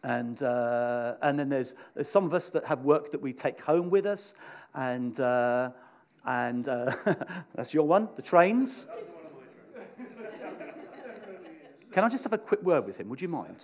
and 0.04 0.44
uh, 0.44 1.16
and 1.22 1.40
then 1.40 1.48
there's, 1.48 1.76
there's 1.96 2.10
some 2.10 2.26
of 2.26 2.34
us 2.34 2.50
that 2.50 2.66
have 2.66 2.82
work 2.82 3.14
that 3.14 3.22
we 3.22 3.32
take 3.32 3.62
home 3.62 3.90
with 3.90 4.06
us, 4.06 4.34
and 4.74 5.18
and 6.26 6.66
that's 7.56 7.74
your 7.74 7.88
one, 7.88 8.10
the 8.18 8.22
trains. 8.22 8.86
Can 11.94 12.04
I 12.04 12.10
just 12.10 12.26
have 12.26 12.34
a 12.34 12.38
quick 12.38 12.62
word 12.62 12.86
with 12.86 12.98
him? 12.98 13.08
Would 13.08 13.22
you 13.22 13.30
mind? 13.30 13.64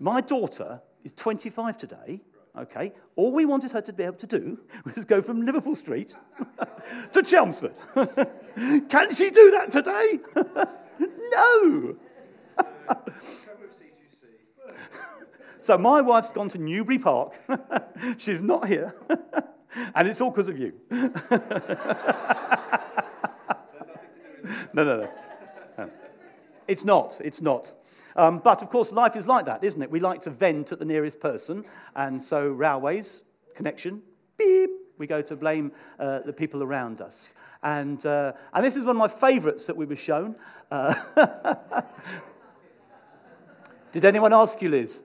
My 0.00 0.22
daughter 0.22 0.80
is 1.04 1.12
25 1.12 1.76
today 1.76 2.22
Okay? 2.58 2.92
All 3.16 3.32
we 3.32 3.44
wanted 3.44 3.70
her 3.72 3.82
to 3.82 3.92
be 3.92 4.02
able 4.02 4.16
to 4.16 4.26
do 4.26 4.58
was 4.94 5.04
go 5.04 5.20
from 5.20 5.42
Liverpool 5.42 5.76
Street 5.76 6.14
to 7.12 7.22
Chelmsford. 7.22 7.74
Can 8.88 9.14
she 9.14 9.30
do 9.30 9.50
that 9.50 9.70
today? 9.70 10.18
no. 11.30 11.96
so 15.60 15.76
my 15.76 16.00
wife's 16.00 16.30
gone 16.30 16.48
to 16.48 16.58
Newbury 16.58 16.98
Park. 16.98 17.34
She's 18.16 18.42
not 18.42 18.66
here. 18.66 18.94
and 19.94 20.08
it's 20.08 20.20
all 20.20 20.30
because 20.30 20.48
of 20.48 20.58
you. 20.58 20.72
no, 24.72 24.84
no, 24.84 25.00
no. 25.00 25.10
It's 26.68 26.84
not. 26.84 27.18
It's 27.22 27.40
not. 27.42 27.72
Um, 28.16 28.38
but 28.38 28.62
of 28.62 28.70
course, 28.70 28.92
life 28.92 29.14
is 29.14 29.26
like 29.26 29.44
that, 29.46 29.62
isn't 29.62 29.80
it? 29.80 29.90
We 29.90 30.00
like 30.00 30.22
to 30.22 30.30
vent 30.30 30.72
at 30.72 30.78
the 30.78 30.84
nearest 30.84 31.20
person. 31.20 31.64
And 31.94 32.22
so, 32.22 32.48
railways, 32.48 33.22
connection, 33.54 34.02
beep, 34.38 34.70
we 34.98 35.06
go 35.06 35.20
to 35.22 35.36
blame 35.36 35.72
uh, 35.98 36.20
the 36.20 36.32
people 36.32 36.62
around 36.62 37.00
us. 37.00 37.34
And, 37.62 38.04
uh, 38.06 38.32
and 38.54 38.64
this 38.64 38.76
is 38.76 38.84
one 38.84 38.96
of 38.96 39.00
my 39.00 39.08
favorites 39.08 39.66
that 39.66 39.76
we 39.76 39.84
were 39.84 39.96
shown. 39.96 40.34
Uh, 40.70 40.94
did 43.92 44.04
anyone 44.04 44.32
ask 44.32 44.62
you, 44.62 44.70
Liz? 44.70 45.02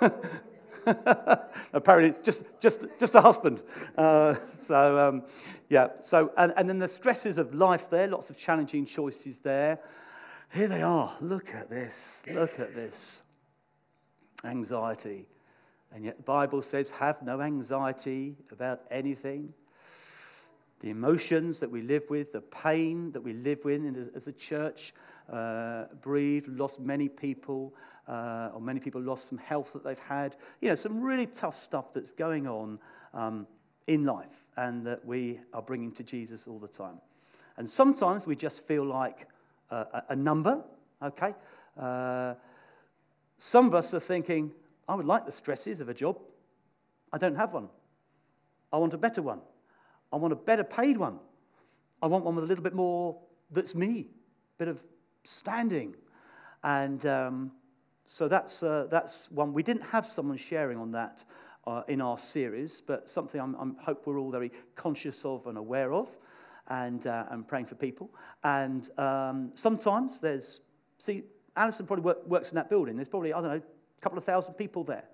Apparently, 1.72 2.14
just, 2.22 2.44
just, 2.60 2.84
just 2.98 3.14
a 3.14 3.20
husband. 3.20 3.62
Uh, 3.96 4.34
so, 4.60 4.98
um, 4.98 5.22
yeah. 5.68 5.88
So, 6.00 6.32
and, 6.36 6.52
and 6.56 6.68
then 6.68 6.78
the 6.78 6.88
stresses 6.88 7.38
of 7.38 7.54
life 7.54 7.88
there, 7.88 8.08
lots 8.08 8.30
of 8.30 8.36
challenging 8.36 8.84
choices 8.84 9.38
there. 9.38 9.78
Here 10.52 10.68
they 10.68 10.82
are. 10.82 11.16
Look 11.22 11.54
at 11.54 11.70
this. 11.70 12.22
Look 12.30 12.60
at 12.60 12.74
this. 12.74 13.22
Anxiety. 14.44 15.26
And 15.94 16.04
yet 16.04 16.18
the 16.18 16.22
Bible 16.24 16.60
says, 16.60 16.90
have 16.90 17.22
no 17.22 17.40
anxiety 17.40 18.36
about 18.50 18.82
anything. 18.90 19.54
The 20.80 20.90
emotions 20.90 21.58
that 21.60 21.70
we 21.70 21.80
live 21.80 22.02
with, 22.10 22.32
the 22.32 22.42
pain 22.42 23.12
that 23.12 23.22
we 23.22 23.32
live 23.32 23.64
with 23.64 24.12
as 24.14 24.26
a 24.26 24.32
church, 24.32 24.92
uh, 25.32 25.84
lost 26.04 26.80
many 26.80 27.08
people, 27.08 27.74
uh, 28.06 28.50
or 28.52 28.60
many 28.60 28.80
people 28.80 29.00
lost 29.00 29.30
some 29.30 29.38
health 29.38 29.72
that 29.72 29.84
they've 29.84 29.98
had. 29.98 30.36
You 30.60 30.68
know, 30.68 30.74
some 30.74 31.00
really 31.00 31.26
tough 31.26 31.62
stuff 31.62 31.94
that's 31.94 32.12
going 32.12 32.46
on 32.46 32.78
um, 33.14 33.46
in 33.86 34.04
life 34.04 34.44
and 34.58 34.86
that 34.86 35.02
we 35.02 35.40
are 35.54 35.62
bringing 35.62 35.92
to 35.92 36.02
Jesus 36.02 36.46
all 36.46 36.58
the 36.58 36.68
time. 36.68 36.98
And 37.56 37.68
sometimes 37.68 38.26
we 38.26 38.36
just 38.36 38.66
feel 38.66 38.84
like 38.84 39.28
a, 40.10 40.16
number, 40.16 40.62
okay? 41.02 41.34
Uh, 41.78 42.34
some 43.38 43.66
of 43.66 43.74
us 43.74 43.94
are 43.94 44.00
thinking, 44.00 44.52
I 44.88 44.94
would 44.94 45.06
like 45.06 45.26
the 45.26 45.32
stresses 45.32 45.80
of 45.80 45.88
a 45.88 45.94
job. 45.94 46.18
I 47.12 47.18
don't 47.18 47.34
have 47.34 47.52
one. 47.52 47.68
I 48.72 48.78
want 48.78 48.94
a 48.94 48.98
better 48.98 49.22
one. 49.22 49.40
I 50.12 50.16
want 50.16 50.32
a 50.32 50.36
better 50.36 50.64
paid 50.64 50.96
one. 50.96 51.18
I 52.02 52.06
want 52.06 52.24
one 52.24 52.34
with 52.34 52.44
a 52.44 52.46
little 52.46 52.64
bit 52.64 52.74
more 52.74 53.18
that's 53.50 53.74
me, 53.74 54.08
a 54.56 54.58
bit 54.58 54.68
of 54.68 54.78
standing. 55.24 55.94
And 56.64 57.04
um, 57.06 57.52
so 58.04 58.28
that's, 58.28 58.62
uh, 58.62 58.86
that's 58.90 59.30
one. 59.30 59.52
We 59.52 59.62
didn't 59.62 59.84
have 59.84 60.06
someone 60.06 60.36
sharing 60.36 60.78
on 60.78 60.90
that 60.92 61.24
uh, 61.66 61.82
in 61.88 62.00
our 62.00 62.18
series, 62.18 62.82
but 62.86 63.08
something 63.08 63.40
I 63.40 63.82
hope 63.82 64.06
we're 64.06 64.18
all 64.18 64.30
very 64.30 64.52
conscious 64.74 65.24
of 65.24 65.46
and 65.46 65.56
aware 65.58 65.92
of 65.92 66.08
and, 66.68 67.06
uh, 67.06 67.24
and 67.30 67.46
praying 67.46 67.66
for 67.66 67.74
people. 67.74 68.10
And 68.44 68.88
um, 68.98 69.50
sometimes 69.54 70.20
there's, 70.20 70.60
see, 70.98 71.24
Alison 71.56 71.86
probably 71.86 72.04
work, 72.04 72.26
works 72.26 72.50
in 72.50 72.54
that 72.56 72.70
building. 72.70 72.96
There's 72.96 73.08
probably, 73.08 73.32
I 73.32 73.40
don't 73.40 73.50
know, 73.50 73.56
a 73.56 74.00
couple 74.00 74.18
of 74.18 74.24
thousand 74.24 74.54
people 74.54 74.84
there. 74.84 75.04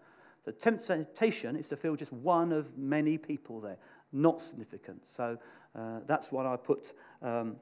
The 0.45 0.53
temptation 0.53 1.57
is 1.57 1.69
to 1.69 1.77
feel 1.77 1.97
just 1.97 2.13
one 2.13 2.53
of 2.53 2.77
many 2.79 3.19
people 3.19 3.61
there, 3.61 3.77
not 4.13 4.41
significant. 4.41 5.07
So 5.07 5.37
uh, 5.75 6.01
that's 6.07 6.33
what 6.33 6.47
I 6.47 6.57
put 6.57 6.95
um, 7.23 7.57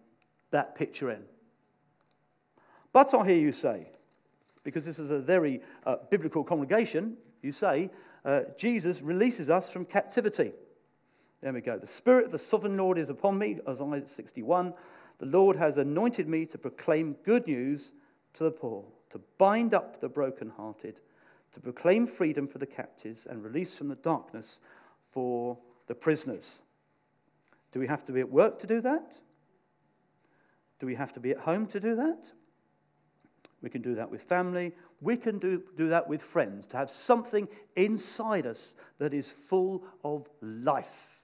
that 0.50 0.74
picture 0.74 1.10
in. 1.10 1.22
But 2.92 3.12
I 3.12 3.26
hear 3.26 3.36
you 3.36 3.52
say, 3.52 3.88
because 4.62 4.84
this 4.84 4.98
is 4.98 5.10
a 5.10 5.18
very 5.18 5.60
uh, 5.84 5.96
biblical 6.10 6.44
congregation, 6.44 7.16
you 7.42 7.52
say, 7.52 7.90
uh, 8.24 8.42
Jesus 8.58 9.00
releases 9.02 9.50
us 9.50 9.70
from 9.70 9.84
captivity. 9.84 10.52
There 11.46 11.52
we 11.52 11.60
go. 11.60 11.78
The 11.78 11.86
Spirit 11.86 12.24
of 12.24 12.32
the 12.32 12.40
sovereign 12.40 12.76
Lord 12.76 12.98
is 12.98 13.08
upon 13.08 13.38
me, 13.38 13.60
Isaiah 13.68 14.04
61. 14.04 14.74
The 15.20 15.26
Lord 15.26 15.54
has 15.54 15.76
anointed 15.76 16.26
me 16.26 16.44
to 16.44 16.58
proclaim 16.58 17.14
good 17.22 17.46
news 17.46 17.92
to 18.34 18.42
the 18.42 18.50
poor, 18.50 18.84
to 19.10 19.20
bind 19.38 19.72
up 19.72 20.00
the 20.00 20.08
brokenhearted, 20.08 20.98
to 21.52 21.60
proclaim 21.60 22.08
freedom 22.08 22.48
for 22.48 22.58
the 22.58 22.66
captives 22.66 23.26
and 23.26 23.44
release 23.44 23.76
from 23.76 23.86
the 23.86 23.94
darkness 23.94 24.60
for 25.12 25.56
the 25.86 25.94
prisoners. 25.94 26.62
Do 27.70 27.78
we 27.78 27.86
have 27.86 28.04
to 28.06 28.12
be 28.12 28.18
at 28.18 28.28
work 28.28 28.58
to 28.58 28.66
do 28.66 28.80
that? 28.80 29.16
Do 30.80 30.86
we 30.86 30.96
have 30.96 31.12
to 31.12 31.20
be 31.20 31.30
at 31.30 31.38
home 31.38 31.68
to 31.68 31.78
do 31.78 31.94
that? 31.94 32.32
We 33.62 33.70
can 33.70 33.82
do 33.82 33.94
that 33.94 34.10
with 34.10 34.22
family. 34.22 34.72
We 35.00 35.16
can 35.16 35.38
do, 35.38 35.62
do 35.76 35.90
that 35.90 36.08
with 36.08 36.22
friends, 36.22 36.66
to 36.66 36.76
have 36.76 36.90
something 36.90 37.46
inside 37.76 38.46
us 38.46 38.74
that 38.98 39.14
is 39.14 39.30
full 39.30 39.84
of 40.02 40.28
life. 40.42 41.15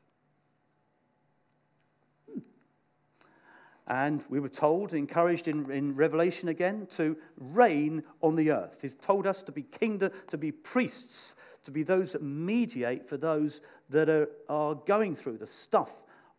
And 3.93 4.25
we 4.31 4.41
were 4.41 4.49
told, 4.49 4.95
encouraged 4.95 5.49
in, 5.49 5.71
in 5.71 5.95
Revelation 5.95 6.49
again, 6.49 6.87
to 6.93 7.15
reign 7.37 8.03
on 8.23 8.35
the 8.37 8.51
earth. 8.51 8.79
He's 8.81 8.95
told 8.95 9.27
us 9.27 9.43
to 9.43 9.53
be 9.53 9.65
kingdom, 9.65 10.11
to 10.29 10.39
be 10.39 10.51
priests, 10.51 11.35
to 11.65 11.71
be 11.71 11.83
those 11.83 12.13
that 12.13 12.23
mediate 12.23 13.07
for 13.07 13.19
those 13.19 13.61
that 13.91 14.09
are, 14.09 14.31
are 14.49 14.77
going 14.77 15.15
through 15.15 15.37
the 15.37 15.47
stuff 15.47 15.91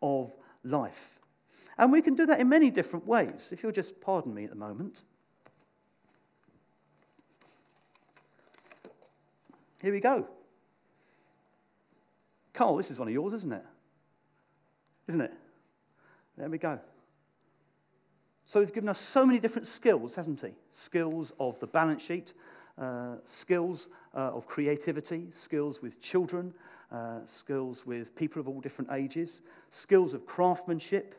of 0.01 0.33
life. 0.63 1.19
And 1.77 1.91
we 1.91 2.01
can 2.01 2.15
do 2.15 2.25
that 2.25 2.39
in 2.39 2.49
many 2.49 2.71
different 2.71 3.05
ways. 3.05 3.49
If 3.51 3.61
you'll 3.61 3.71
just 3.71 4.01
pardon 4.01 4.33
me 4.33 4.45
at 4.45 4.49
the 4.49 4.55
moment. 4.55 5.03
Here 9.83 9.93
we 9.93 9.99
go. 9.99 10.27
Carl, 12.55 12.77
this 12.77 12.89
is 12.89 12.97
one 12.97 13.07
of 13.07 13.13
yours, 13.13 13.35
isn't 13.35 13.53
it? 13.53 13.65
Isn't 15.07 15.21
it? 15.21 15.33
There 16.35 16.49
we 16.49 16.57
go. 16.57 16.79
So 18.53 18.61
he's 18.61 18.69
given 18.69 18.87
us 18.87 19.01
so 19.01 19.25
many 19.25 19.39
different 19.39 19.65
skills, 19.65 20.13
hasn't 20.13 20.41
he? 20.41 20.51
Skills 20.73 21.33
of 21.39 21.59
the 21.59 21.65
balance 21.65 22.03
sheet, 22.03 22.33
uh, 22.77 23.15
skills 23.25 23.89
uh, 24.13 24.29
of 24.29 24.45
creativity, 24.45 25.25
skills 25.31 25.81
with 25.81 25.99
children, 25.99 26.53
uh, 26.91 27.21
skills 27.25 27.83
with 27.87 28.15
people 28.15 28.39
of 28.39 28.47
all 28.47 28.61
different 28.61 28.91
ages, 28.91 29.41
skills 29.71 30.13
of 30.13 30.27
craftsmanship, 30.27 31.15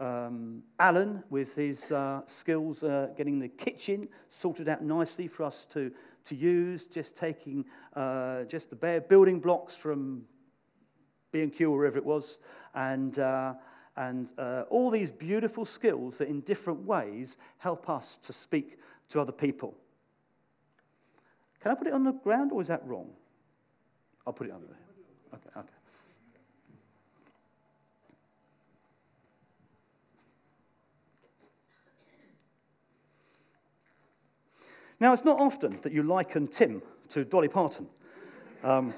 um, 0.00 0.64
Alan 0.80 1.22
with 1.30 1.54
his 1.54 1.92
uh, 1.92 2.22
skills 2.26 2.82
uh, 2.82 3.10
getting 3.16 3.38
the 3.38 3.50
kitchen 3.50 4.08
sorted 4.28 4.68
out 4.68 4.82
nicely 4.82 5.28
for 5.28 5.44
us 5.44 5.66
to, 5.66 5.92
to 6.24 6.34
use, 6.34 6.86
just 6.86 7.16
taking 7.16 7.64
uh, 7.94 8.42
just 8.48 8.68
the 8.68 8.74
bare 8.74 9.00
building 9.00 9.38
blocks 9.38 9.76
from 9.76 10.24
B&Q 11.30 11.70
or 11.70 11.78
wherever 11.78 11.98
it 11.98 12.04
was, 12.04 12.40
and, 12.74 13.20
and 13.96 14.32
uh, 14.38 14.64
all 14.70 14.90
these 14.90 15.12
beautiful 15.12 15.64
skills 15.64 16.18
that 16.18 16.28
in 16.28 16.40
different 16.40 16.80
ways 16.80 17.36
help 17.58 17.88
us 17.88 18.18
to 18.22 18.32
speak 18.32 18.78
to 19.08 19.20
other 19.20 19.32
people. 19.32 19.74
Can 21.60 21.72
I 21.72 21.74
put 21.74 21.86
it 21.86 21.92
on 21.92 22.04
the 22.04 22.12
ground 22.12 22.52
or 22.52 22.60
is 22.60 22.68
that 22.68 22.84
wrong? 22.86 23.10
I'll 24.26 24.32
put 24.32 24.48
it 24.48 24.52
under 24.52 24.66
there. 24.66 24.76
Okay, 25.34 25.60
okay. 25.60 25.68
Now, 35.00 35.12
it's 35.12 35.24
not 35.24 35.38
often 35.38 35.78
that 35.82 35.92
you 35.92 36.02
liken 36.02 36.48
Tim 36.48 36.80
to 37.10 37.24
Dolly 37.24 37.48
Parton. 37.48 37.86
Um, 38.62 38.94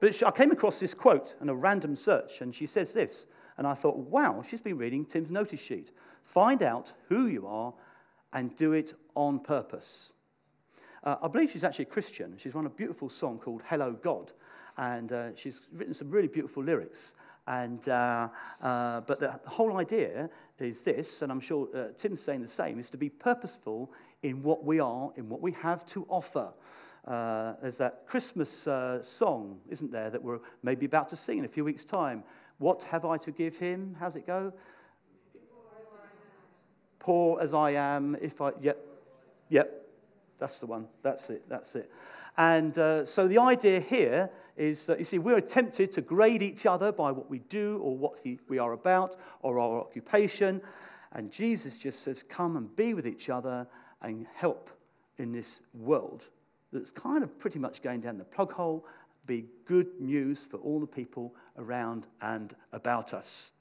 but 0.00 0.22
I 0.22 0.30
came 0.30 0.50
across 0.50 0.78
this 0.80 0.94
quote 0.94 1.34
in 1.40 1.48
a 1.48 1.54
random 1.54 1.96
search, 1.96 2.40
and 2.40 2.54
she 2.54 2.66
says 2.66 2.92
this, 2.92 3.26
and 3.56 3.66
I 3.66 3.74
thought, 3.74 3.96
wow, 3.96 4.42
she's 4.48 4.60
been 4.60 4.78
reading 4.78 5.04
Tim's 5.04 5.30
notice 5.30 5.60
sheet. 5.60 5.90
Find 6.22 6.62
out 6.62 6.92
who 7.08 7.26
you 7.26 7.46
are 7.46 7.74
and 8.32 8.54
do 8.56 8.72
it 8.72 8.94
on 9.16 9.40
purpose. 9.40 10.12
Uh, 11.04 11.16
I 11.22 11.28
believe 11.28 11.50
she's 11.50 11.64
actually 11.64 11.86
a 11.86 11.88
Christian. 11.88 12.36
She's 12.38 12.54
run 12.54 12.66
a 12.66 12.70
beautiful 12.70 13.08
song 13.08 13.38
called 13.38 13.62
Hello 13.64 13.92
God, 13.92 14.32
and 14.76 15.12
uh, 15.12 15.34
she's 15.34 15.62
written 15.72 15.94
some 15.94 16.10
really 16.10 16.28
beautiful 16.28 16.62
lyrics. 16.62 17.14
And, 17.46 17.88
uh, 17.88 18.28
uh, 18.62 19.00
but 19.00 19.20
the 19.20 19.40
whole 19.46 19.78
idea 19.78 20.28
is 20.58 20.82
this, 20.82 21.22
and 21.22 21.32
I'm 21.32 21.40
sure 21.40 21.68
uh, 21.74 21.86
Tim's 21.96 22.20
saying 22.20 22.42
the 22.42 22.48
same, 22.48 22.78
is 22.78 22.90
to 22.90 22.98
be 22.98 23.08
purposeful 23.08 23.90
in 24.22 24.42
what 24.42 24.64
we 24.64 24.80
are, 24.80 25.10
in 25.16 25.28
what 25.28 25.40
we 25.40 25.52
have 25.52 25.86
to 25.86 26.06
offer. 26.10 26.52
Uh, 27.08 27.54
there's 27.62 27.78
that 27.78 28.06
Christmas 28.06 28.66
uh, 28.66 29.02
song, 29.02 29.58
isn't 29.70 29.90
there, 29.90 30.10
that 30.10 30.22
we're 30.22 30.40
maybe 30.62 30.84
about 30.84 31.08
to 31.08 31.16
sing 31.16 31.38
in 31.38 31.46
a 31.46 31.48
few 31.48 31.64
weeks' 31.64 31.84
time. 31.84 32.22
What 32.58 32.82
have 32.82 33.06
I 33.06 33.16
to 33.18 33.30
give 33.30 33.56
him? 33.56 33.96
How's 33.98 34.14
it 34.14 34.26
go? 34.26 34.52
Poor 36.98 37.40
as 37.40 37.54
I 37.54 37.70
am, 37.70 38.14
if 38.20 38.42
I. 38.42 38.50
Yep, 38.60 38.78
yep, 39.48 39.88
that's 40.38 40.58
the 40.58 40.66
one. 40.66 40.86
That's 41.02 41.30
it, 41.30 41.48
that's 41.48 41.74
it. 41.76 41.90
And 42.36 42.78
uh, 42.78 43.06
so 43.06 43.26
the 43.26 43.38
idea 43.38 43.80
here 43.80 44.28
is 44.58 44.84
that, 44.84 44.98
you 44.98 45.06
see, 45.06 45.18
we're 45.18 45.40
tempted 45.40 45.90
to 45.92 46.02
grade 46.02 46.42
each 46.42 46.66
other 46.66 46.92
by 46.92 47.10
what 47.10 47.30
we 47.30 47.38
do 47.38 47.78
or 47.82 47.96
what 47.96 48.18
he, 48.22 48.38
we 48.48 48.58
are 48.58 48.72
about 48.72 49.16
or 49.40 49.58
our 49.58 49.80
occupation. 49.80 50.60
And 51.12 51.32
Jesus 51.32 51.78
just 51.78 52.02
says, 52.02 52.22
come 52.22 52.58
and 52.58 52.76
be 52.76 52.92
with 52.92 53.06
each 53.06 53.30
other 53.30 53.66
and 54.02 54.26
help 54.34 54.68
in 55.16 55.32
this 55.32 55.62
world 55.72 56.28
that's 56.72 56.90
kind 56.90 57.22
of 57.22 57.38
pretty 57.38 57.58
much 57.58 57.82
going 57.82 58.00
down 58.00 58.18
the 58.18 58.24
plug 58.24 58.52
hole, 58.52 58.86
be 59.26 59.46
good 59.66 59.88
news 60.00 60.46
for 60.50 60.56
all 60.58 60.80
the 60.80 60.86
people 60.86 61.34
around 61.58 62.06
and 62.22 62.54
about 62.72 63.14
us. 63.14 63.52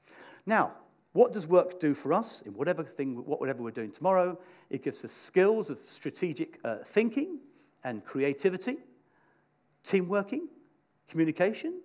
Now, 0.45 0.71
what 1.13 1.33
does 1.33 1.47
work 1.47 1.79
do 1.79 1.93
for 1.93 2.13
us 2.13 2.41
in 2.45 2.53
whatever 2.53 2.83
thing, 2.83 3.15
whatever 3.25 3.63
we're 3.63 3.71
doing 3.71 3.91
tomorrow? 3.91 4.37
It 4.69 4.83
gives 4.83 5.03
us 5.03 5.11
skills 5.11 5.69
of 5.69 5.79
strategic 5.89 6.59
uh, 6.63 6.77
thinking 6.85 7.39
and 7.83 8.03
creativity, 8.05 8.77
team 9.83 10.07
working, 10.07 10.47
communication, 11.09 11.81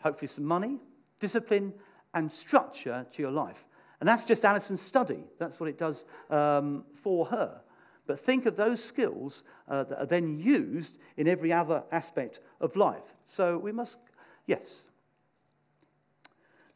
hopefully 0.00 0.28
some 0.28 0.44
money, 0.44 0.78
discipline, 1.20 1.72
and 2.14 2.30
structure 2.30 3.06
to 3.12 3.22
your 3.22 3.30
life. 3.30 3.64
And 4.00 4.08
that's 4.08 4.24
just 4.24 4.44
Alison's 4.44 4.80
study. 4.80 5.24
That's 5.38 5.60
what 5.60 5.68
it 5.68 5.78
does 5.78 6.04
um, 6.28 6.84
for 6.94 7.24
her. 7.26 7.60
But 8.06 8.20
think 8.20 8.46
of 8.46 8.56
those 8.56 8.82
skills 8.82 9.44
uh, 9.68 9.84
that 9.84 9.98
are 9.98 10.06
then 10.06 10.38
used 10.38 10.98
in 11.16 11.28
every 11.28 11.52
other 11.52 11.84
aspect 11.92 12.40
of 12.60 12.74
life. 12.76 13.14
So 13.26 13.58
we 13.58 13.72
must, 13.72 13.98
yes, 14.46 14.86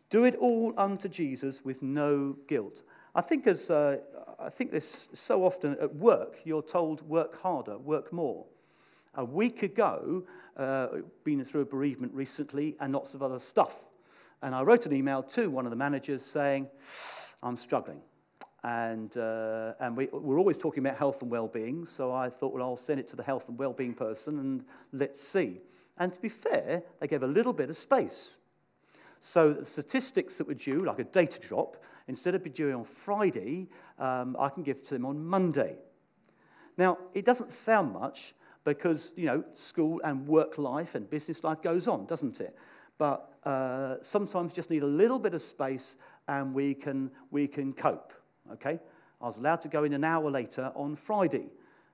do 0.09 0.25
it 0.25 0.37
all 0.37 0.73
unto 0.79 1.09
Jesus 1.09 1.65
with 1.65 1.83
no 1.83 2.37
guilt. 2.47 2.83
I 3.15 3.23
think, 3.23 3.47
as, 3.47 3.71
uh, 3.71 3.99
I 4.39 4.51
think 4.51 4.71
this 4.71 5.09
so 5.15 5.45
often 5.45 5.77
at 5.81 5.95
work, 5.97 6.37
you're 6.45 6.63
told 6.63 7.03
work 7.09 7.41
harder, 7.41 7.79
work 7.79 8.13
more. 8.13 8.45
A 9.15 9.25
week 9.25 9.63
ago, 9.63 10.25
uh, 10.57 10.89
been 11.25 11.45
through 11.45 11.63
a 11.63 11.67
bereavement 11.67 12.13
recently 12.15 12.77
and 12.81 12.93
lots 12.93 13.15
of 13.15 13.23
other 13.23 13.39
stuff. 13.39 13.81
And 14.43 14.55
I 14.55 14.63
wrote 14.63 14.87
an 14.87 14.93
email 14.93 15.23
to 15.23 15.49
one 15.49 15.67
of 15.67 15.71
the 15.71 15.77
managers 15.77 16.23
saying, 16.23 16.69
I'm 17.43 17.57
struggling. 17.57 18.01
And, 18.65 19.17
uh, 19.17 19.75
and 19.81 19.97
we, 19.97 20.09
we're 20.13 20.39
always 20.39 20.59
talking 20.59 20.85
about 20.85 20.99
health 20.99 21.23
and 21.23 21.31
well-being, 21.31 21.87
so 21.87 22.13
I 22.13 22.29
thought, 22.29 22.53
well, 22.53 22.63
I'll 22.63 22.77
send 22.77 22.99
it 22.99 23.07
to 23.09 23.17
the 23.17 23.23
health 23.23 23.49
and 23.49 23.59
well-being 23.59 23.95
person 23.95 24.39
and 24.39 24.65
let's 24.93 25.21
see. 25.21 25.61
And 25.99 26.13
to 26.13 26.21
be 26.21 26.29
fair, 26.29 26.83
they 26.99 27.07
gave 27.07 27.23
a 27.23 27.27
little 27.27 27.53
bit 27.53 27.71
of 27.71 27.77
space. 27.77 28.41
So 29.21 29.53
the 29.53 29.67
statistics 29.67 30.37
that 30.39 30.47
were 30.47 30.55
due, 30.55 30.85
like 30.85 30.99
a 30.99 31.05
data 31.05 31.39
drop, 31.39 31.77
instead 32.09 32.35
of 32.35 32.43
being 32.43 32.55
due 32.55 32.73
on 32.73 32.85
Friday, 32.85 33.69
um, 33.99 34.37
I 34.39 34.49
can 34.49 34.63
give 34.63 34.83
to 34.85 34.95
them 34.95 35.07
on 35.07 35.25
Monday. 35.25 35.77
Now, 36.77 36.99
it 37.15 37.25
doesn't 37.25 37.53
sound 37.53 37.93
much, 37.93 38.35
because, 38.67 39.13
you 39.17 39.27
know, 39.27 39.45
school 39.55 40.01
and 40.05 40.27
work 40.27 40.59
life 40.59 40.97
and 40.97 41.09
business 41.09 41.45
life 41.45 41.63
goes 41.63 41.87
on, 41.87 42.05
doesn't 42.07 42.41
it? 42.41 42.55
But 42.99 43.33
uh, 43.45 43.95
sometimes 44.03 44.53
just 44.53 44.71
need 44.71 44.83
a 44.83 44.87
little 44.87 45.21
bit 45.21 45.35
of 45.35 45.43
space 45.43 45.97
and 46.27 46.53
we 46.53 46.75
can, 46.75 47.11
we 47.31 47.47
can 47.47 47.73
cope, 47.73 48.13
okay? 48.53 48.79
I 49.21 49.27
was 49.27 49.39
allowed 49.39 49.61
to 49.63 49.69
go 49.69 49.85
in 49.85 49.93
an 49.93 50.05
hour 50.05 50.31
later 50.31 50.73
on 50.75 50.97
Friday, 50.97 51.47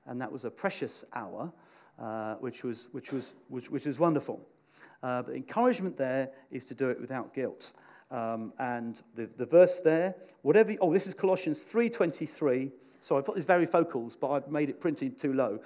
and 0.07 0.21
that 0.21 0.31
was 0.31 0.45
a 0.45 0.51
precious 0.51 1.05
hour, 1.15 1.53
uh, 1.99 2.35
which, 2.37 2.65
was, 2.65 2.89
which, 2.93 3.13
was, 3.13 3.35
which, 3.49 3.71
which 3.71 3.87
was 3.87 3.99
wonderful. 3.99 4.41
Uh, 5.03 5.23
but 5.23 5.29
the 5.29 5.37
encouragement 5.37 5.97
there 5.97 6.31
is 6.51 6.65
to 6.65 6.75
do 6.75 6.91
it 6.91 7.01
without 7.01 7.35
guilt. 7.35 7.73
Um, 8.11 8.53
and 8.59 9.01
the, 9.15 9.29
the 9.37 9.47
verse 9.47 9.81
there, 9.81 10.15
whatever, 10.43 10.75
oh, 10.81 10.93
this 10.93 11.07
is 11.07 11.15
Colossians 11.15 11.65
3.23. 11.65 12.71
So 13.01 13.17
I've 13.17 13.25
got 13.25 13.37
these 13.37 13.45
varifocals, 13.45 14.17
but 14.21 14.31
I've 14.31 14.49
made 14.49 14.69
it 14.69 14.81
printed 14.81 15.19
too 15.19 15.33
low. 15.33 15.61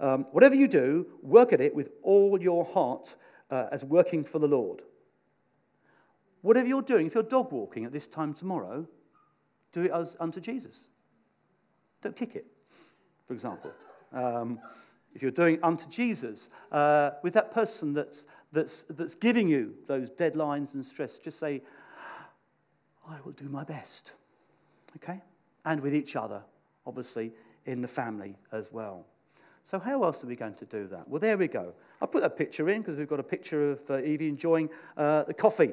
Um, 0.00 0.26
whatever 0.32 0.54
you 0.54 0.66
do, 0.66 1.06
work 1.22 1.52
at 1.52 1.60
it 1.60 1.74
with 1.74 1.90
all 2.02 2.40
your 2.40 2.64
heart 2.64 3.14
uh, 3.50 3.66
as 3.70 3.84
working 3.84 4.24
for 4.24 4.38
the 4.38 4.48
Lord. 4.48 4.82
Whatever 6.42 6.66
you're 6.66 6.82
doing, 6.82 7.06
if 7.06 7.14
you're 7.14 7.22
dog 7.22 7.52
walking 7.52 7.84
at 7.84 7.92
this 7.92 8.08
time 8.08 8.34
tomorrow, 8.34 8.86
do 9.72 9.82
it 9.82 9.90
as 9.92 10.16
unto 10.20 10.40
Jesus. 10.40 10.86
Don't 12.02 12.16
kick 12.16 12.36
it, 12.36 12.46
for 13.26 13.34
example. 13.34 13.72
Um, 14.12 14.58
if 15.14 15.22
you're 15.22 15.30
doing 15.30 15.58
unto 15.62 15.88
Jesus, 15.88 16.48
uh, 16.70 17.10
with 17.22 17.34
that 17.34 17.52
person 17.52 17.92
that's, 17.92 18.26
that's, 18.52 18.84
that's 18.90 19.14
giving 19.14 19.48
you 19.48 19.74
those 19.86 20.10
deadlines 20.10 20.74
and 20.74 20.84
stress, 20.84 21.18
just 21.18 21.38
say, 21.38 21.62
I 23.08 23.16
will 23.24 23.32
do 23.32 23.48
my 23.48 23.64
best. 23.64 24.12
Okay? 24.96 25.20
And 25.64 25.80
with 25.80 25.94
each 25.94 26.16
other, 26.16 26.42
obviously, 26.86 27.32
in 27.66 27.82
the 27.82 27.88
family 27.88 28.36
as 28.52 28.72
well. 28.72 29.06
So, 29.64 29.78
how 29.78 30.02
else 30.02 30.24
are 30.24 30.26
we 30.26 30.34
going 30.34 30.54
to 30.54 30.64
do 30.64 30.88
that? 30.88 31.08
Well, 31.08 31.20
there 31.20 31.36
we 31.36 31.46
go. 31.46 31.72
I 32.00 32.06
put 32.06 32.22
that 32.22 32.36
picture 32.36 32.68
in 32.68 32.82
because 32.82 32.98
we've 32.98 33.08
got 33.08 33.20
a 33.20 33.24
picture 33.24 33.72
of 33.72 33.90
uh, 33.90 34.02
Evie 34.02 34.28
enjoying 34.28 34.68
uh, 34.96 35.22
the 35.22 35.34
coffee. 35.34 35.72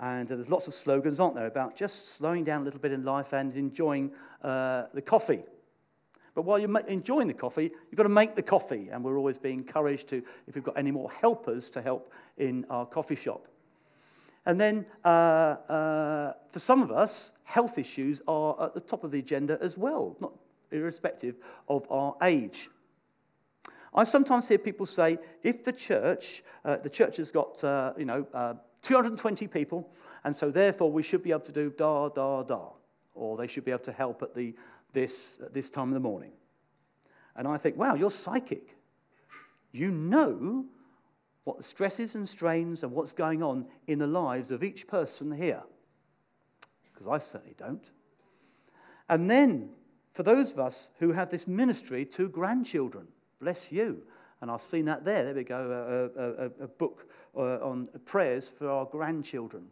And 0.00 0.32
uh, 0.32 0.36
there's 0.36 0.48
lots 0.48 0.66
of 0.66 0.74
slogans, 0.74 1.20
aren't 1.20 1.34
there, 1.34 1.46
about 1.46 1.76
just 1.76 2.14
slowing 2.14 2.42
down 2.42 2.62
a 2.62 2.64
little 2.64 2.80
bit 2.80 2.90
in 2.90 3.04
life 3.04 3.34
and 3.34 3.54
enjoying 3.54 4.10
uh, 4.42 4.84
the 4.94 5.02
coffee. 5.02 5.42
But 6.34 6.42
while 6.42 6.58
you're 6.58 6.78
enjoying 6.88 7.28
the 7.28 7.34
coffee, 7.34 7.70
you've 7.90 7.96
got 7.96 8.04
to 8.04 8.08
make 8.08 8.34
the 8.34 8.42
coffee. 8.42 8.88
And 8.90 9.04
we're 9.04 9.18
always 9.18 9.36
being 9.36 9.58
encouraged 9.58 10.08
to, 10.08 10.22
if 10.46 10.54
we've 10.54 10.64
got 10.64 10.78
any 10.78 10.90
more 10.90 11.10
helpers, 11.10 11.68
to 11.70 11.82
help 11.82 12.12
in 12.38 12.64
our 12.70 12.86
coffee 12.86 13.16
shop. 13.16 13.46
And 14.46 14.58
then 14.58 14.86
uh, 15.04 15.08
uh, 15.08 16.32
for 16.50 16.58
some 16.58 16.82
of 16.82 16.90
us, 16.90 17.32
health 17.44 17.76
issues 17.78 18.22
are 18.26 18.64
at 18.64 18.74
the 18.74 18.80
top 18.80 19.04
of 19.04 19.10
the 19.10 19.18
agenda 19.18 19.58
as 19.60 19.76
well, 19.76 20.16
not 20.20 20.32
irrespective 20.70 21.34
of 21.68 21.86
our 21.90 22.16
age. 22.22 22.70
I 23.92 24.04
sometimes 24.04 24.48
hear 24.48 24.56
people 24.56 24.86
say, 24.86 25.18
if 25.42 25.62
the 25.62 25.72
church, 25.72 26.42
uh, 26.64 26.76
the 26.76 26.88
church 26.88 27.16
has 27.16 27.30
got, 27.32 27.62
uh, 27.62 27.92
you 27.98 28.04
know, 28.06 28.26
uh, 28.32 28.54
220 28.82 29.46
people, 29.46 29.90
and 30.24 30.34
so 30.34 30.50
therefore 30.50 30.90
we 30.90 31.02
should 31.02 31.22
be 31.22 31.30
able 31.30 31.40
to 31.40 31.52
do 31.52 31.70
da, 31.76 32.08
da, 32.08 32.42
da, 32.42 32.68
or 33.14 33.36
they 33.36 33.46
should 33.46 33.64
be 33.64 33.70
able 33.70 33.84
to 33.84 33.92
help 33.92 34.22
at 34.22 34.34
the, 34.34 34.54
this, 34.92 35.38
at 35.44 35.54
this 35.54 35.70
time 35.70 35.88
of 35.88 35.94
the 35.94 36.00
morning. 36.00 36.32
And 37.36 37.46
I 37.46 37.56
think, 37.58 37.76
wow, 37.76 37.94
you're 37.94 38.10
psychic. 38.10 38.76
You 39.72 39.90
know 39.90 40.64
what 41.44 41.58
the 41.58 41.62
stresses 41.62 42.14
and 42.14 42.28
strains 42.28 42.82
and 42.82 42.92
what's 42.92 43.12
going 43.12 43.42
on 43.42 43.66
in 43.86 43.98
the 43.98 44.06
lives 44.06 44.50
of 44.50 44.62
each 44.62 44.86
person 44.86 45.30
here. 45.30 45.62
Because 46.92 47.06
I 47.06 47.18
certainly 47.18 47.54
don't. 47.58 47.88
And 49.08 49.28
then, 49.28 49.70
for 50.12 50.22
those 50.22 50.52
of 50.52 50.58
us 50.58 50.90
who 50.98 51.12
have 51.12 51.30
this 51.30 51.46
ministry 51.46 52.04
to 52.06 52.28
grandchildren, 52.28 53.06
Bless 53.40 53.72
you. 53.72 54.02
And 54.40 54.50
I've 54.50 54.62
seen 54.62 54.86
that 54.86 55.04
there. 55.04 55.24
There 55.24 55.34
we 55.34 55.44
go, 55.44 56.10
a, 56.16 56.44
a, 56.44 56.64
a 56.64 56.68
book 56.68 57.08
uh, 57.36 57.58
on 57.66 57.88
prayers 58.04 58.48
for 58.48 58.70
our 58.70 58.86
grandchildren. 58.86 59.66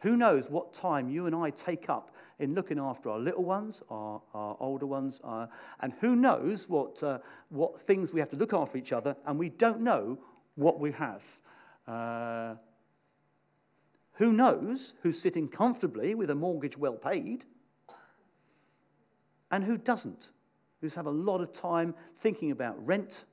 Who 0.00 0.16
knows 0.16 0.48
what 0.48 0.72
time 0.72 1.10
you 1.10 1.26
and 1.26 1.34
I 1.36 1.50
take 1.50 1.90
up 1.90 2.14
in 2.38 2.54
looking 2.54 2.78
after 2.78 3.10
our 3.10 3.18
little 3.18 3.44
ones, 3.44 3.82
our, 3.90 4.22
our 4.32 4.56
older 4.58 4.86
ones, 4.86 5.20
uh, 5.22 5.46
and 5.80 5.92
who 6.00 6.16
knows 6.16 6.68
what, 6.68 7.02
uh, 7.02 7.18
what 7.50 7.80
things 7.82 8.12
we 8.12 8.20
have 8.20 8.30
to 8.30 8.36
look 8.36 8.54
after 8.54 8.78
each 8.78 8.92
other, 8.92 9.14
and 9.26 9.38
we 9.38 9.50
don't 9.50 9.80
know 9.80 10.18
what 10.54 10.80
we 10.80 10.90
have. 10.92 11.22
Uh, 11.86 12.54
who 14.14 14.32
knows 14.32 14.94
who's 15.02 15.20
sitting 15.20 15.48
comfortably 15.48 16.14
with 16.14 16.30
a 16.30 16.34
mortgage 16.34 16.76
well 16.76 16.94
paid 16.94 17.44
and 19.50 19.64
who 19.64 19.76
doesn't? 19.76 20.30
Who's 20.80 20.94
have 20.94 21.06
a 21.06 21.10
lot 21.10 21.40
of 21.40 21.52
time 21.52 21.94
thinking 22.20 22.50
about 22.50 22.86
rent 22.86 23.24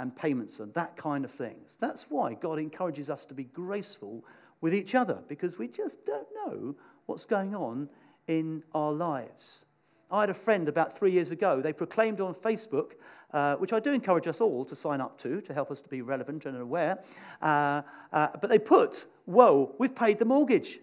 and 0.00 0.16
payments 0.16 0.60
and 0.60 0.72
that 0.72 0.96
kind 0.96 1.24
of 1.24 1.30
things. 1.30 1.76
That's 1.78 2.04
why 2.08 2.34
God 2.34 2.58
encourages 2.58 3.10
us 3.10 3.26
to 3.26 3.34
be 3.34 3.44
graceful 3.44 4.24
with 4.62 4.74
each 4.74 4.94
other 4.94 5.18
because 5.28 5.58
we 5.58 5.68
just 5.68 6.04
don't 6.06 6.26
know 6.34 6.74
what's 7.06 7.26
going 7.26 7.54
on 7.54 7.88
in 8.26 8.62
our 8.74 8.92
lives. 8.92 9.66
I 10.10 10.20
had 10.20 10.30
a 10.30 10.34
friend 10.34 10.68
about 10.68 10.96
three 10.96 11.12
years 11.12 11.30
ago. 11.30 11.60
They 11.60 11.74
proclaimed 11.74 12.20
on 12.20 12.34
Facebook, 12.34 12.92
uh, 13.32 13.56
which 13.56 13.72
I 13.72 13.78
do 13.78 13.92
encourage 13.92 14.26
us 14.26 14.40
all 14.40 14.64
to 14.64 14.74
sign 14.74 15.00
up 15.02 15.18
to 15.18 15.40
to 15.42 15.54
help 15.54 15.70
us 15.70 15.80
to 15.82 15.88
be 15.88 16.00
relevant 16.00 16.46
and 16.46 16.56
aware. 16.56 16.98
Uh, 17.42 17.82
uh, 18.12 18.28
but 18.40 18.48
they 18.48 18.58
put, 18.58 19.04
Whoa, 19.26 19.74
we've 19.78 19.94
paid 19.94 20.18
the 20.18 20.24
mortgage. 20.24 20.80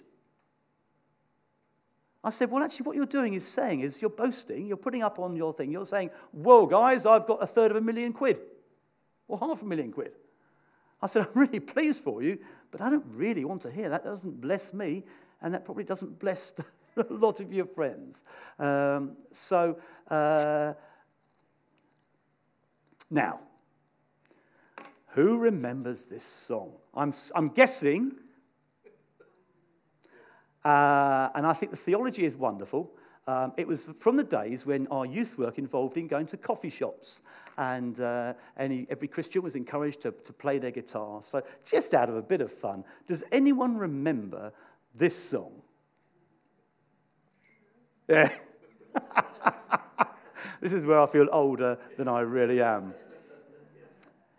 I 2.23 2.30
said, 2.30 2.51
Well, 2.51 2.63
actually, 2.63 2.86
what 2.86 2.95
you're 2.95 3.06
doing 3.06 3.34
is 3.34 3.45
saying 3.45 3.82
is 3.82 3.99
you're 3.99 4.10
boasting, 4.10 4.67
you're 4.67 4.77
putting 4.77 5.01
up 5.01 5.19
on 5.19 5.36
your 5.36 5.53
thing, 5.53 5.71
you're 5.71 5.86
saying, 5.86 6.12
Whoa, 6.32 6.67
guys, 6.67 7.06
I've 7.06 7.25
got 7.25 7.41
a 7.41 7.47
third 7.47 7.71
of 7.71 7.77
a 7.77 7.82
million 7.82 8.13
quid 8.13 8.38
or 9.27 9.37
half 9.37 9.61
a 9.61 9.65
million 9.65 9.91
quid. 9.91 10.13
I 11.01 11.07
said, 11.07 11.23
I'm 11.23 11.39
really 11.39 11.59
pleased 11.59 12.03
for 12.03 12.23
you, 12.23 12.39
but 12.71 12.81
I 12.81 12.89
don't 12.89 13.05
really 13.09 13.45
want 13.45 13.61
to 13.63 13.71
hear 13.71 13.89
that. 13.89 14.03
That 14.03 14.09
doesn't 14.09 14.41
bless 14.41 14.73
me, 14.73 15.03
and 15.41 15.53
that 15.53 15.65
probably 15.65 15.83
doesn't 15.83 16.17
bless 16.19 16.53
a 16.97 17.13
lot 17.13 17.39
of 17.39 17.53
your 17.53 17.65
friends. 17.65 18.23
Um, 18.59 19.17
so, 19.31 19.77
uh, 20.09 20.73
now, 23.09 23.39
who 25.07 25.37
remembers 25.37 26.05
this 26.05 26.23
song? 26.23 26.73
I'm, 26.93 27.13
I'm 27.35 27.49
guessing, 27.49 28.11
uh, 30.65 31.29
and 31.35 31.45
I 31.45 31.53
think 31.53 31.71
the 31.71 31.77
theology 31.77 32.25
is 32.25 32.35
wonderful. 32.35 32.91
Um, 33.27 33.53
it 33.57 33.67
was 33.67 33.89
from 33.99 34.15
the 34.15 34.23
days 34.23 34.65
when 34.65 34.87
our 34.87 35.05
youth 35.05 35.37
work 35.37 35.57
involved 35.57 35.97
in 35.97 36.07
going 36.07 36.25
to 36.27 36.37
coffee 36.37 36.69
shops, 36.69 37.21
and 37.57 37.99
uh, 37.99 38.33
any, 38.57 38.85
every 38.89 39.07
Christian 39.07 39.41
was 39.41 39.55
encouraged 39.55 40.01
to, 40.01 40.11
to 40.11 40.33
play 40.33 40.59
their 40.59 40.71
guitar. 40.71 41.21
So, 41.23 41.41
just 41.65 41.93
out 41.93 42.09
of 42.09 42.15
a 42.15 42.21
bit 42.21 42.41
of 42.41 42.51
fun, 42.51 42.83
does 43.07 43.23
anyone 43.31 43.77
remember 43.77 44.51
this 44.95 45.17
song? 45.17 45.61
Yeah. 48.07 48.31
this 50.61 50.73
is 50.73 50.85
where 50.85 51.01
I 51.01 51.07
feel 51.07 51.27
older 51.31 51.77
than 51.97 52.07
I 52.07 52.21
really 52.21 52.61
am. 52.61 52.93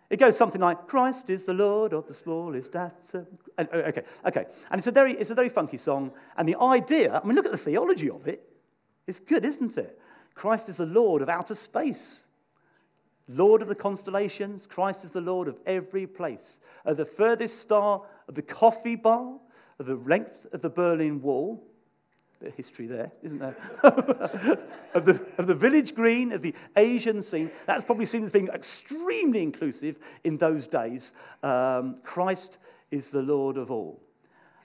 It 0.09 0.17
goes 0.17 0.35
something 0.35 0.59
like, 0.59 0.87
Christ 0.87 1.29
is 1.29 1.43
the 1.43 1.53
Lord 1.53 1.93
of 1.93 2.07
the 2.07 2.15
smallest 2.15 2.75
atom. 2.75 3.27
Uh, 3.57 3.65
okay, 3.73 4.01
okay. 4.25 4.45
And 4.71 4.79
it's 4.79 4.87
a, 4.87 4.91
very, 4.91 5.13
it's 5.13 5.29
a 5.29 5.35
very 5.35 5.49
funky 5.49 5.77
song. 5.77 6.11
And 6.35 6.49
the 6.49 6.55
idea, 6.59 7.21
I 7.23 7.27
mean, 7.27 7.35
look 7.35 7.45
at 7.45 7.51
the 7.51 7.59
theology 7.59 8.09
of 8.09 8.27
it. 8.27 8.41
It's 9.05 9.19
good, 9.19 9.45
isn't 9.45 9.77
it? 9.77 9.99
Christ 10.33 10.67
is 10.67 10.77
the 10.77 10.85
Lord 10.87 11.21
of 11.21 11.29
outer 11.29 11.53
space, 11.53 12.23
Lord 13.29 13.61
of 13.61 13.67
the 13.67 13.75
constellations. 13.75 14.65
Christ 14.65 15.05
is 15.05 15.11
the 15.11 15.21
Lord 15.21 15.47
of 15.47 15.57
every 15.65 16.07
place. 16.07 16.59
Of 16.83 16.97
the 16.97 17.05
furthest 17.05 17.59
star, 17.59 18.01
of 18.27 18.35
the 18.35 18.41
coffee 18.41 18.95
bar, 18.95 19.35
of 19.79 19.85
the 19.85 19.95
length 19.95 20.47
of 20.51 20.61
the 20.61 20.69
Berlin 20.69 21.21
Wall. 21.21 21.63
Bit 22.39 22.49
of 22.49 22.55
history 22.55 22.87
there, 22.87 23.11
isn't 23.21 23.39
there? 23.39 23.55
of, 24.93 25.05
the, 25.05 25.21
of 25.37 25.45
the 25.45 25.55
village 25.55 25.93
green, 25.93 26.31
of 26.31 26.41
the 26.41 26.55
Asian 26.77 27.21
scene. 27.21 27.51
That's 27.65 27.83
probably 27.83 28.05
seen 28.05 28.23
as 28.23 28.31
being 28.31 28.47
extremely 28.47 29.43
inclusive 29.43 29.97
in 30.23 30.37
those 30.37 30.67
days. 30.67 31.11
Um, 31.43 31.97
Christ 32.03 32.57
is 32.91 33.11
the 33.11 33.21
Lord 33.21 33.57
of 33.57 33.71
all. 33.71 34.01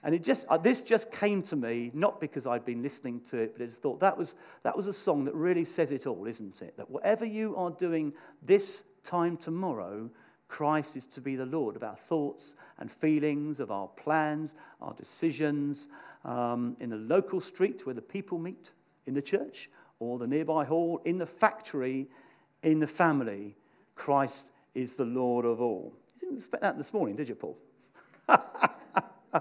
And 0.05 0.13
it 0.13 0.23
just, 0.23 0.45
uh, 0.49 0.57
this 0.57 0.83
just 0.83 1.11
came 1.11 1.41
to 1.43 1.55
me, 1.55 1.89
not 1.95 2.21
because 2.21 2.45
I'd 2.45 2.63
been 2.63 2.83
listening 2.83 3.21
to 3.31 3.37
it, 3.37 3.57
but 3.57 3.63
I 3.63 3.65
just 3.65 3.81
thought 3.81 3.99
that 4.01 4.15
was, 4.15 4.35
that 4.61 4.77
was 4.77 4.85
a 4.85 4.93
song 4.93 5.25
that 5.25 5.33
really 5.33 5.65
says 5.65 5.91
it 5.91 6.05
all, 6.05 6.27
isn't 6.27 6.61
it? 6.61 6.77
That 6.77 6.87
whatever 6.91 7.25
you 7.25 7.55
are 7.57 7.71
doing 7.71 8.13
this 8.43 8.83
time 9.03 9.35
tomorrow, 9.35 10.07
Christ 10.47 10.95
is 10.95 11.07
to 11.07 11.21
be 11.21 11.35
the 11.35 11.47
Lord 11.47 11.75
of 11.75 11.81
our 11.81 11.95
thoughts 11.95 12.55
and 12.77 12.91
feelings, 12.91 13.59
of 13.59 13.71
our 13.71 13.87
plans, 13.87 14.53
our 14.79 14.93
decisions, 14.93 15.89
um, 16.23 16.77
in 16.79 16.91
the 16.91 16.97
local 16.97 17.41
street 17.41 17.87
where 17.87 17.95
the 17.95 18.01
people 18.01 18.37
meet, 18.37 18.73
in 19.07 19.15
the 19.15 19.23
church, 19.23 19.71
or 19.97 20.19
the 20.19 20.27
nearby 20.27 20.65
hall, 20.65 21.01
in 21.05 21.17
the 21.17 21.25
factory, 21.25 22.07
in 22.61 22.79
the 22.79 22.85
family. 22.85 23.55
Christ 23.95 24.51
is 24.75 24.95
the 24.95 25.05
Lord 25.05 25.45
of 25.45 25.61
all. 25.61 25.95
You 26.13 26.27
didn't 26.27 26.37
expect 26.37 26.61
that 26.61 26.77
this 26.77 26.93
morning, 26.93 27.15
did 27.15 27.27
you, 27.27 27.33
Paul? 27.33 27.57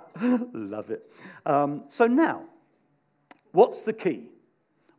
Love 0.53 0.91
it. 0.91 1.11
Um, 1.47 1.85
so 1.89 2.07
now, 2.07 2.45
what's 3.53 3.83
the 3.83 3.93
key? 3.93 4.29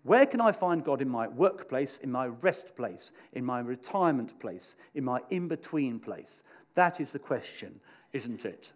Where 0.04 0.26
can 0.26 0.40
I 0.40 0.52
find 0.52 0.84
God 0.84 1.02
in 1.02 1.10
my 1.10 1.28
workplace, 1.28 1.98
in 2.04 2.12
my 2.12 2.28
rest 2.28 2.76
place, 2.76 3.12
in 3.34 3.44
my 3.44 3.60
retirement 3.60 4.40
place, 4.40 4.76
in 4.94 5.04
my 5.04 5.20
in 5.32 5.48
between 5.48 6.00
place? 6.00 6.44
That 6.76 7.00
is 7.00 7.12
the 7.12 7.20
question, 7.20 7.80
isn't 8.14 8.46
it? 8.46 8.72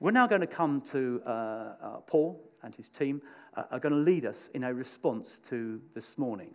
We're 0.00 0.10
now 0.10 0.26
going 0.26 0.40
to 0.40 0.46
come 0.46 0.80
to 0.92 1.22
uh, 1.26 1.30
uh, 1.30 1.96
Paul 2.06 2.40
and 2.62 2.74
his 2.74 2.88
team 2.88 3.20
uh, 3.56 3.64
are 3.70 3.78
going 3.78 3.92
to 3.92 3.98
lead 3.98 4.24
us 4.24 4.48
in 4.54 4.64
a 4.64 4.72
response 4.72 5.38
to 5.50 5.80
this 5.94 6.16
morning. 6.18 6.54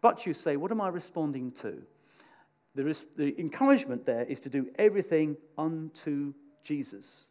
But 0.00 0.26
you 0.26 0.34
say, 0.34 0.56
what 0.56 0.70
am 0.70 0.80
I 0.80 0.88
responding 0.88 1.52
to? 1.52 1.82
The 2.74 3.34
encouragement 3.38 4.06
there 4.06 4.24
is 4.24 4.40
to 4.40 4.48
do 4.48 4.68
everything 4.78 5.36
unto 5.58 6.32
Jesus. 6.62 7.30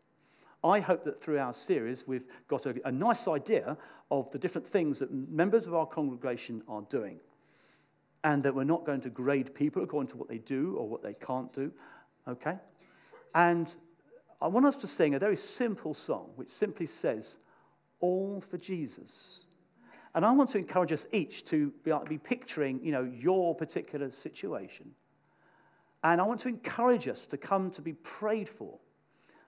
I 0.63 0.80
hope 0.80 1.06
that 1.06 1.21
through 1.21 1.39
our 1.39 1.54
series, 1.54 2.06
we've 2.06 2.25
got 2.47 2.65
a, 2.65 2.75
a 2.86 2.91
nice 2.91 3.28
idea 3.28 3.78
of 4.12 4.30
the 4.32 4.38
different 4.38 4.67
things 4.67 4.99
that 4.99 5.12
members 5.12 5.67
of 5.67 5.73
our 5.73 5.86
congregation 5.86 6.62
are 6.67 6.82
doing. 6.89 7.19
And 8.25 8.43
that 8.43 8.54
we're 8.54 8.65
not 8.65 8.86
going 8.86 8.99
to 9.02 9.10
grade 9.10 9.56
people 9.56 9.82
according 9.82 10.10
to 10.10 10.17
what 10.17 10.28
they 10.28 10.39
do 10.39 10.75
or 10.78 10.89
what 10.89 11.02
they 11.02 11.13
can't 11.13 11.54
do. 11.54 11.71
Okay? 12.28 12.58
And 13.34 13.73
I 14.41 14.47
want 14.47 14.65
us 14.65 14.75
to 14.78 14.88
sing 14.88 15.15
a 15.15 15.19
very 15.19 15.38
simple 15.38 15.93
song 15.93 16.32
which 16.36 16.49
simply 16.49 16.86
says, 16.86 17.38
All 18.02 18.41
for 18.41 18.58
Jesus. 18.58 19.45
And 20.15 20.25
I 20.25 20.32
want 20.32 20.49
to 20.49 20.58
encourage 20.58 20.91
us 20.91 21.06
each 21.13 21.45
to 21.45 21.71
be, 21.86 21.93
be 22.10 22.17
picturing, 22.17 22.82
you 22.84 22.91
know, 22.91 23.04
your 23.04 23.56
particular 23.56 24.12
situation. 24.12 24.91
And 26.04 26.22
I 26.22 26.24
want 26.24 26.40
to 26.42 26.48
encourage 26.48 27.08
us 27.08 27.26
to 27.28 27.38
come 27.38 27.72
to 27.72 27.82
be 27.82 27.94
prayed 27.94 28.48
for, 28.48 28.78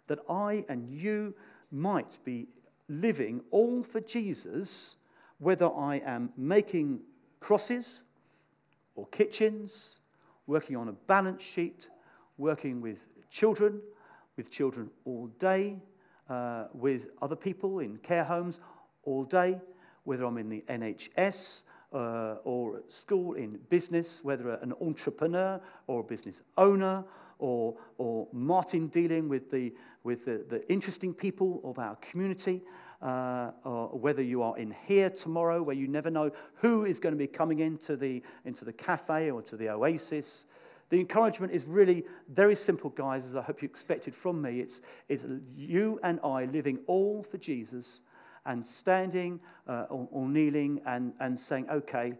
that 0.07 0.19
I 0.29 0.65
and 0.67 0.89
you 0.89 1.33
might 1.71 2.17
be 2.25 2.47
living 2.89 3.41
all 3.51 3.83
for 3.83 4.01
Jesus, 4.01 4.97
whether 5.39 5.67
I 5.73 6.01
am 6.05 6.31
making 6.35 6.99
crosses 7.39 8.03
or 8.95 9.07
kitchens, 9.07 9.99
working 10.47 10.75
on 10.75 10.89
a 10.89 10.93
balance 10.93 11.41
sheet, 11.41 11.87
working 12.37 12.81
with 12.81 13.07
children, 13.29 13.79
with 14.35 14.51
children 14.51 14.89
all 15.05 15.27
day, 15.39 15.77
uh, 16.29 16.65
with 16.73 17.07
other 17.21 17.35
people 17.35 17.79
in 17.79 17.97
care 17.97 18.23
homes 18.23 18.59
all 19.03 19.23
day, 19.23 19.59
whether 20.03 20.25
I'm 20.25 20.37
in 20.37 20.49
the 20.49 20.63
NHS 20.67 21.63
uh, 21.93 22.35
or 22.43 22.77
at 22.77 22.91
school 22.91 23.33
in 23.33 23.59
business, 23.69 24.23
whether 24.23 24.51
an 24.55 24.73
entrepreneur 24.81 25.59
or 25.87 26.01
a 26.01 26.03
business 26.03 26.41
owner, 26.57 27.03
or, 27.39 27.75
or 27.97 28.27
Martin 28.31 28.87
dealing 28.87 29.27
with, 29.27 29.49
the, 29.51 29.73
with 30.03 30.25
the, 30.25 30.45
the 30.49 30.69
interesting 30.71 31.13
people 31.13 31.59
of 31.63 31.79
our 31.79 31.95
community, 31.97 32.61
uh, 33.01 33.51
or 33.63 33.87
whether 33.97 34.21
you 34.21 34.43
are 34.43 34.57
in 34.57 34.75
here 34.85 35.09
tomorrow 35.09 35.61
where 35.61 35.75
you 35.75 35.87
never 35.87 36.11
know 36.11 36.31
who 36.53 36.85
is 36.85 36.99
going 36.99 37.13
to 37.13 37.17
be 37.19 37.27
coming 37.27 37.59
into 37.59 37.95
the, 37.95 38.21
into 38.45 38.63
the 38.63 38.73
cafe 38.73 39.31
or 39.31 39.41
to 39.41 39.57
the 39.57 39.67
oasis. 39.69 40.45
The 40.89 40.99
encouragement 40.99 41.51
is 41.51 41.65
really 41.65 42.03
very 42.29 42.55
simple, 42.55 42.91
guys, 42.91 43.25
as 43.25 43.35
I 43.35 43.41
hope 43.41 43.61
you 43.61 43.65
expected 43.65 44.13
from 44.13 44.41
me. 44.41 44.59
It's, 44.59 44.81
it's 45.09 45.25
you 45.55 45.99
and 46.03 46.19
I 46.23 46.45
living 46.45 46.79
all 46.85 47.23
for 47.23 47.37
Jesus 47.37 48.03
and 48.45 48.65
standing 48.65 49.39
uh, 49.67 49.85
or, 49.89 50.07
or 50.11 50.27
kneeling 50.27 50.81
and, 50.85 51.13
and 51.19 51.37
saying, 51.37 51.67
okay, 51.69 52.13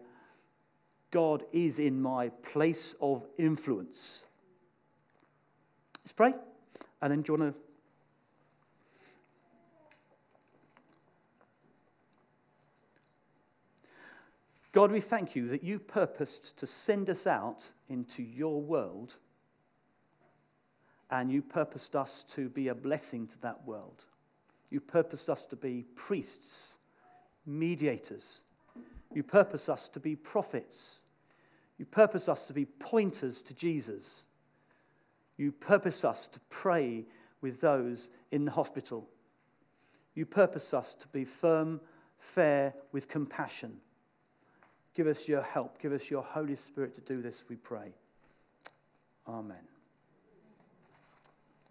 God 1.10 1.44
is 1.52 1.78
in 1.78 2.00
my 2.00 2.28
place 2.52 2.94
of 3.00 3.26
influence. 3.38 4.24
Let's 6.02 6.12
pray. 6.12 6.34
And 7.00 7.10
then 7.10 7.22
do 7.22 7.32
you 7.32 7.38
want 7.38 7.54
to 7.54 7.60
God, 14.72 14.90
we 14.90 15.00
thank 15.00 15.36
you 15.36 15.48
that 15.48 15.62
you 15.62 15.78
purposed 15.78 16.56
to 16.56 16.66
send 16.66 17.10
us 17.10 17.26
out 17.26 17.68
into 17.90 18.22
your 18.22 18.60
world 18.60 19.16
and 21.10 21.30
you 21.30 21.42
purposed 21.42 21.94
us 21.94 22.24
to 22.30 22.48
be 22.48 22.68
a 22.68 22.74
blessing 22.74 23.26
to 23.26 23.40
that 23.42 23.66
world. 23.66 24.04
You 24.72 24.80
purposed 24.80 25.28
us 25.28 25.44
to 25.46 25.56
be 25.56 25.84
priests, 25.96 26.78
mediators. 27.44 28.44
You 29.12 29.22
purpose 29.22 29.68
us 29.68 29.86
to 29.88 30.00
be 30.00 30.16
prophets. 30.16 31.02
You 31.76 31.84
purpose 31.84 32.26
us 32.26 32.46
to 32.46 32.54
be 32.54 32.64
pointers 32.64 33.42
to 33.42 33.54
Jesus. 33.54 34.24
You 35.36 35.52
purpose 35.52 36.06
us 36.06 36.26
to 36.28 36.40
pray 36.48 37.04
with 37.42 37.60
those 37.60 38.08
in 38.30 38.46
the 38.46 38.50
hospital. 38.50 39.06
You 40.14 40.24
purpose 40.24 40.72
us 40.72 40.94
to 41.00 41.08
be 41.08 41.26
firm, 41.26 41.78
fair, 42.18 42.72
with 42.92 43.08
compassion. 43.08 43.76
Give 44.94 45.06
us 45.06 45.28
your 45.28 45.42
help. 45.42 45.82
Give 45.82 45.92
us 45.92 46.10
your 46.10 46.22
Holy 46.22 46.56
Spirit 46.56 46.94
to 46.94 47.02
do 47.02 47.20
this, 47.20 47.44
we 47.46 47.56
pray. 47.56 47.92
Amen. 49.28 49.71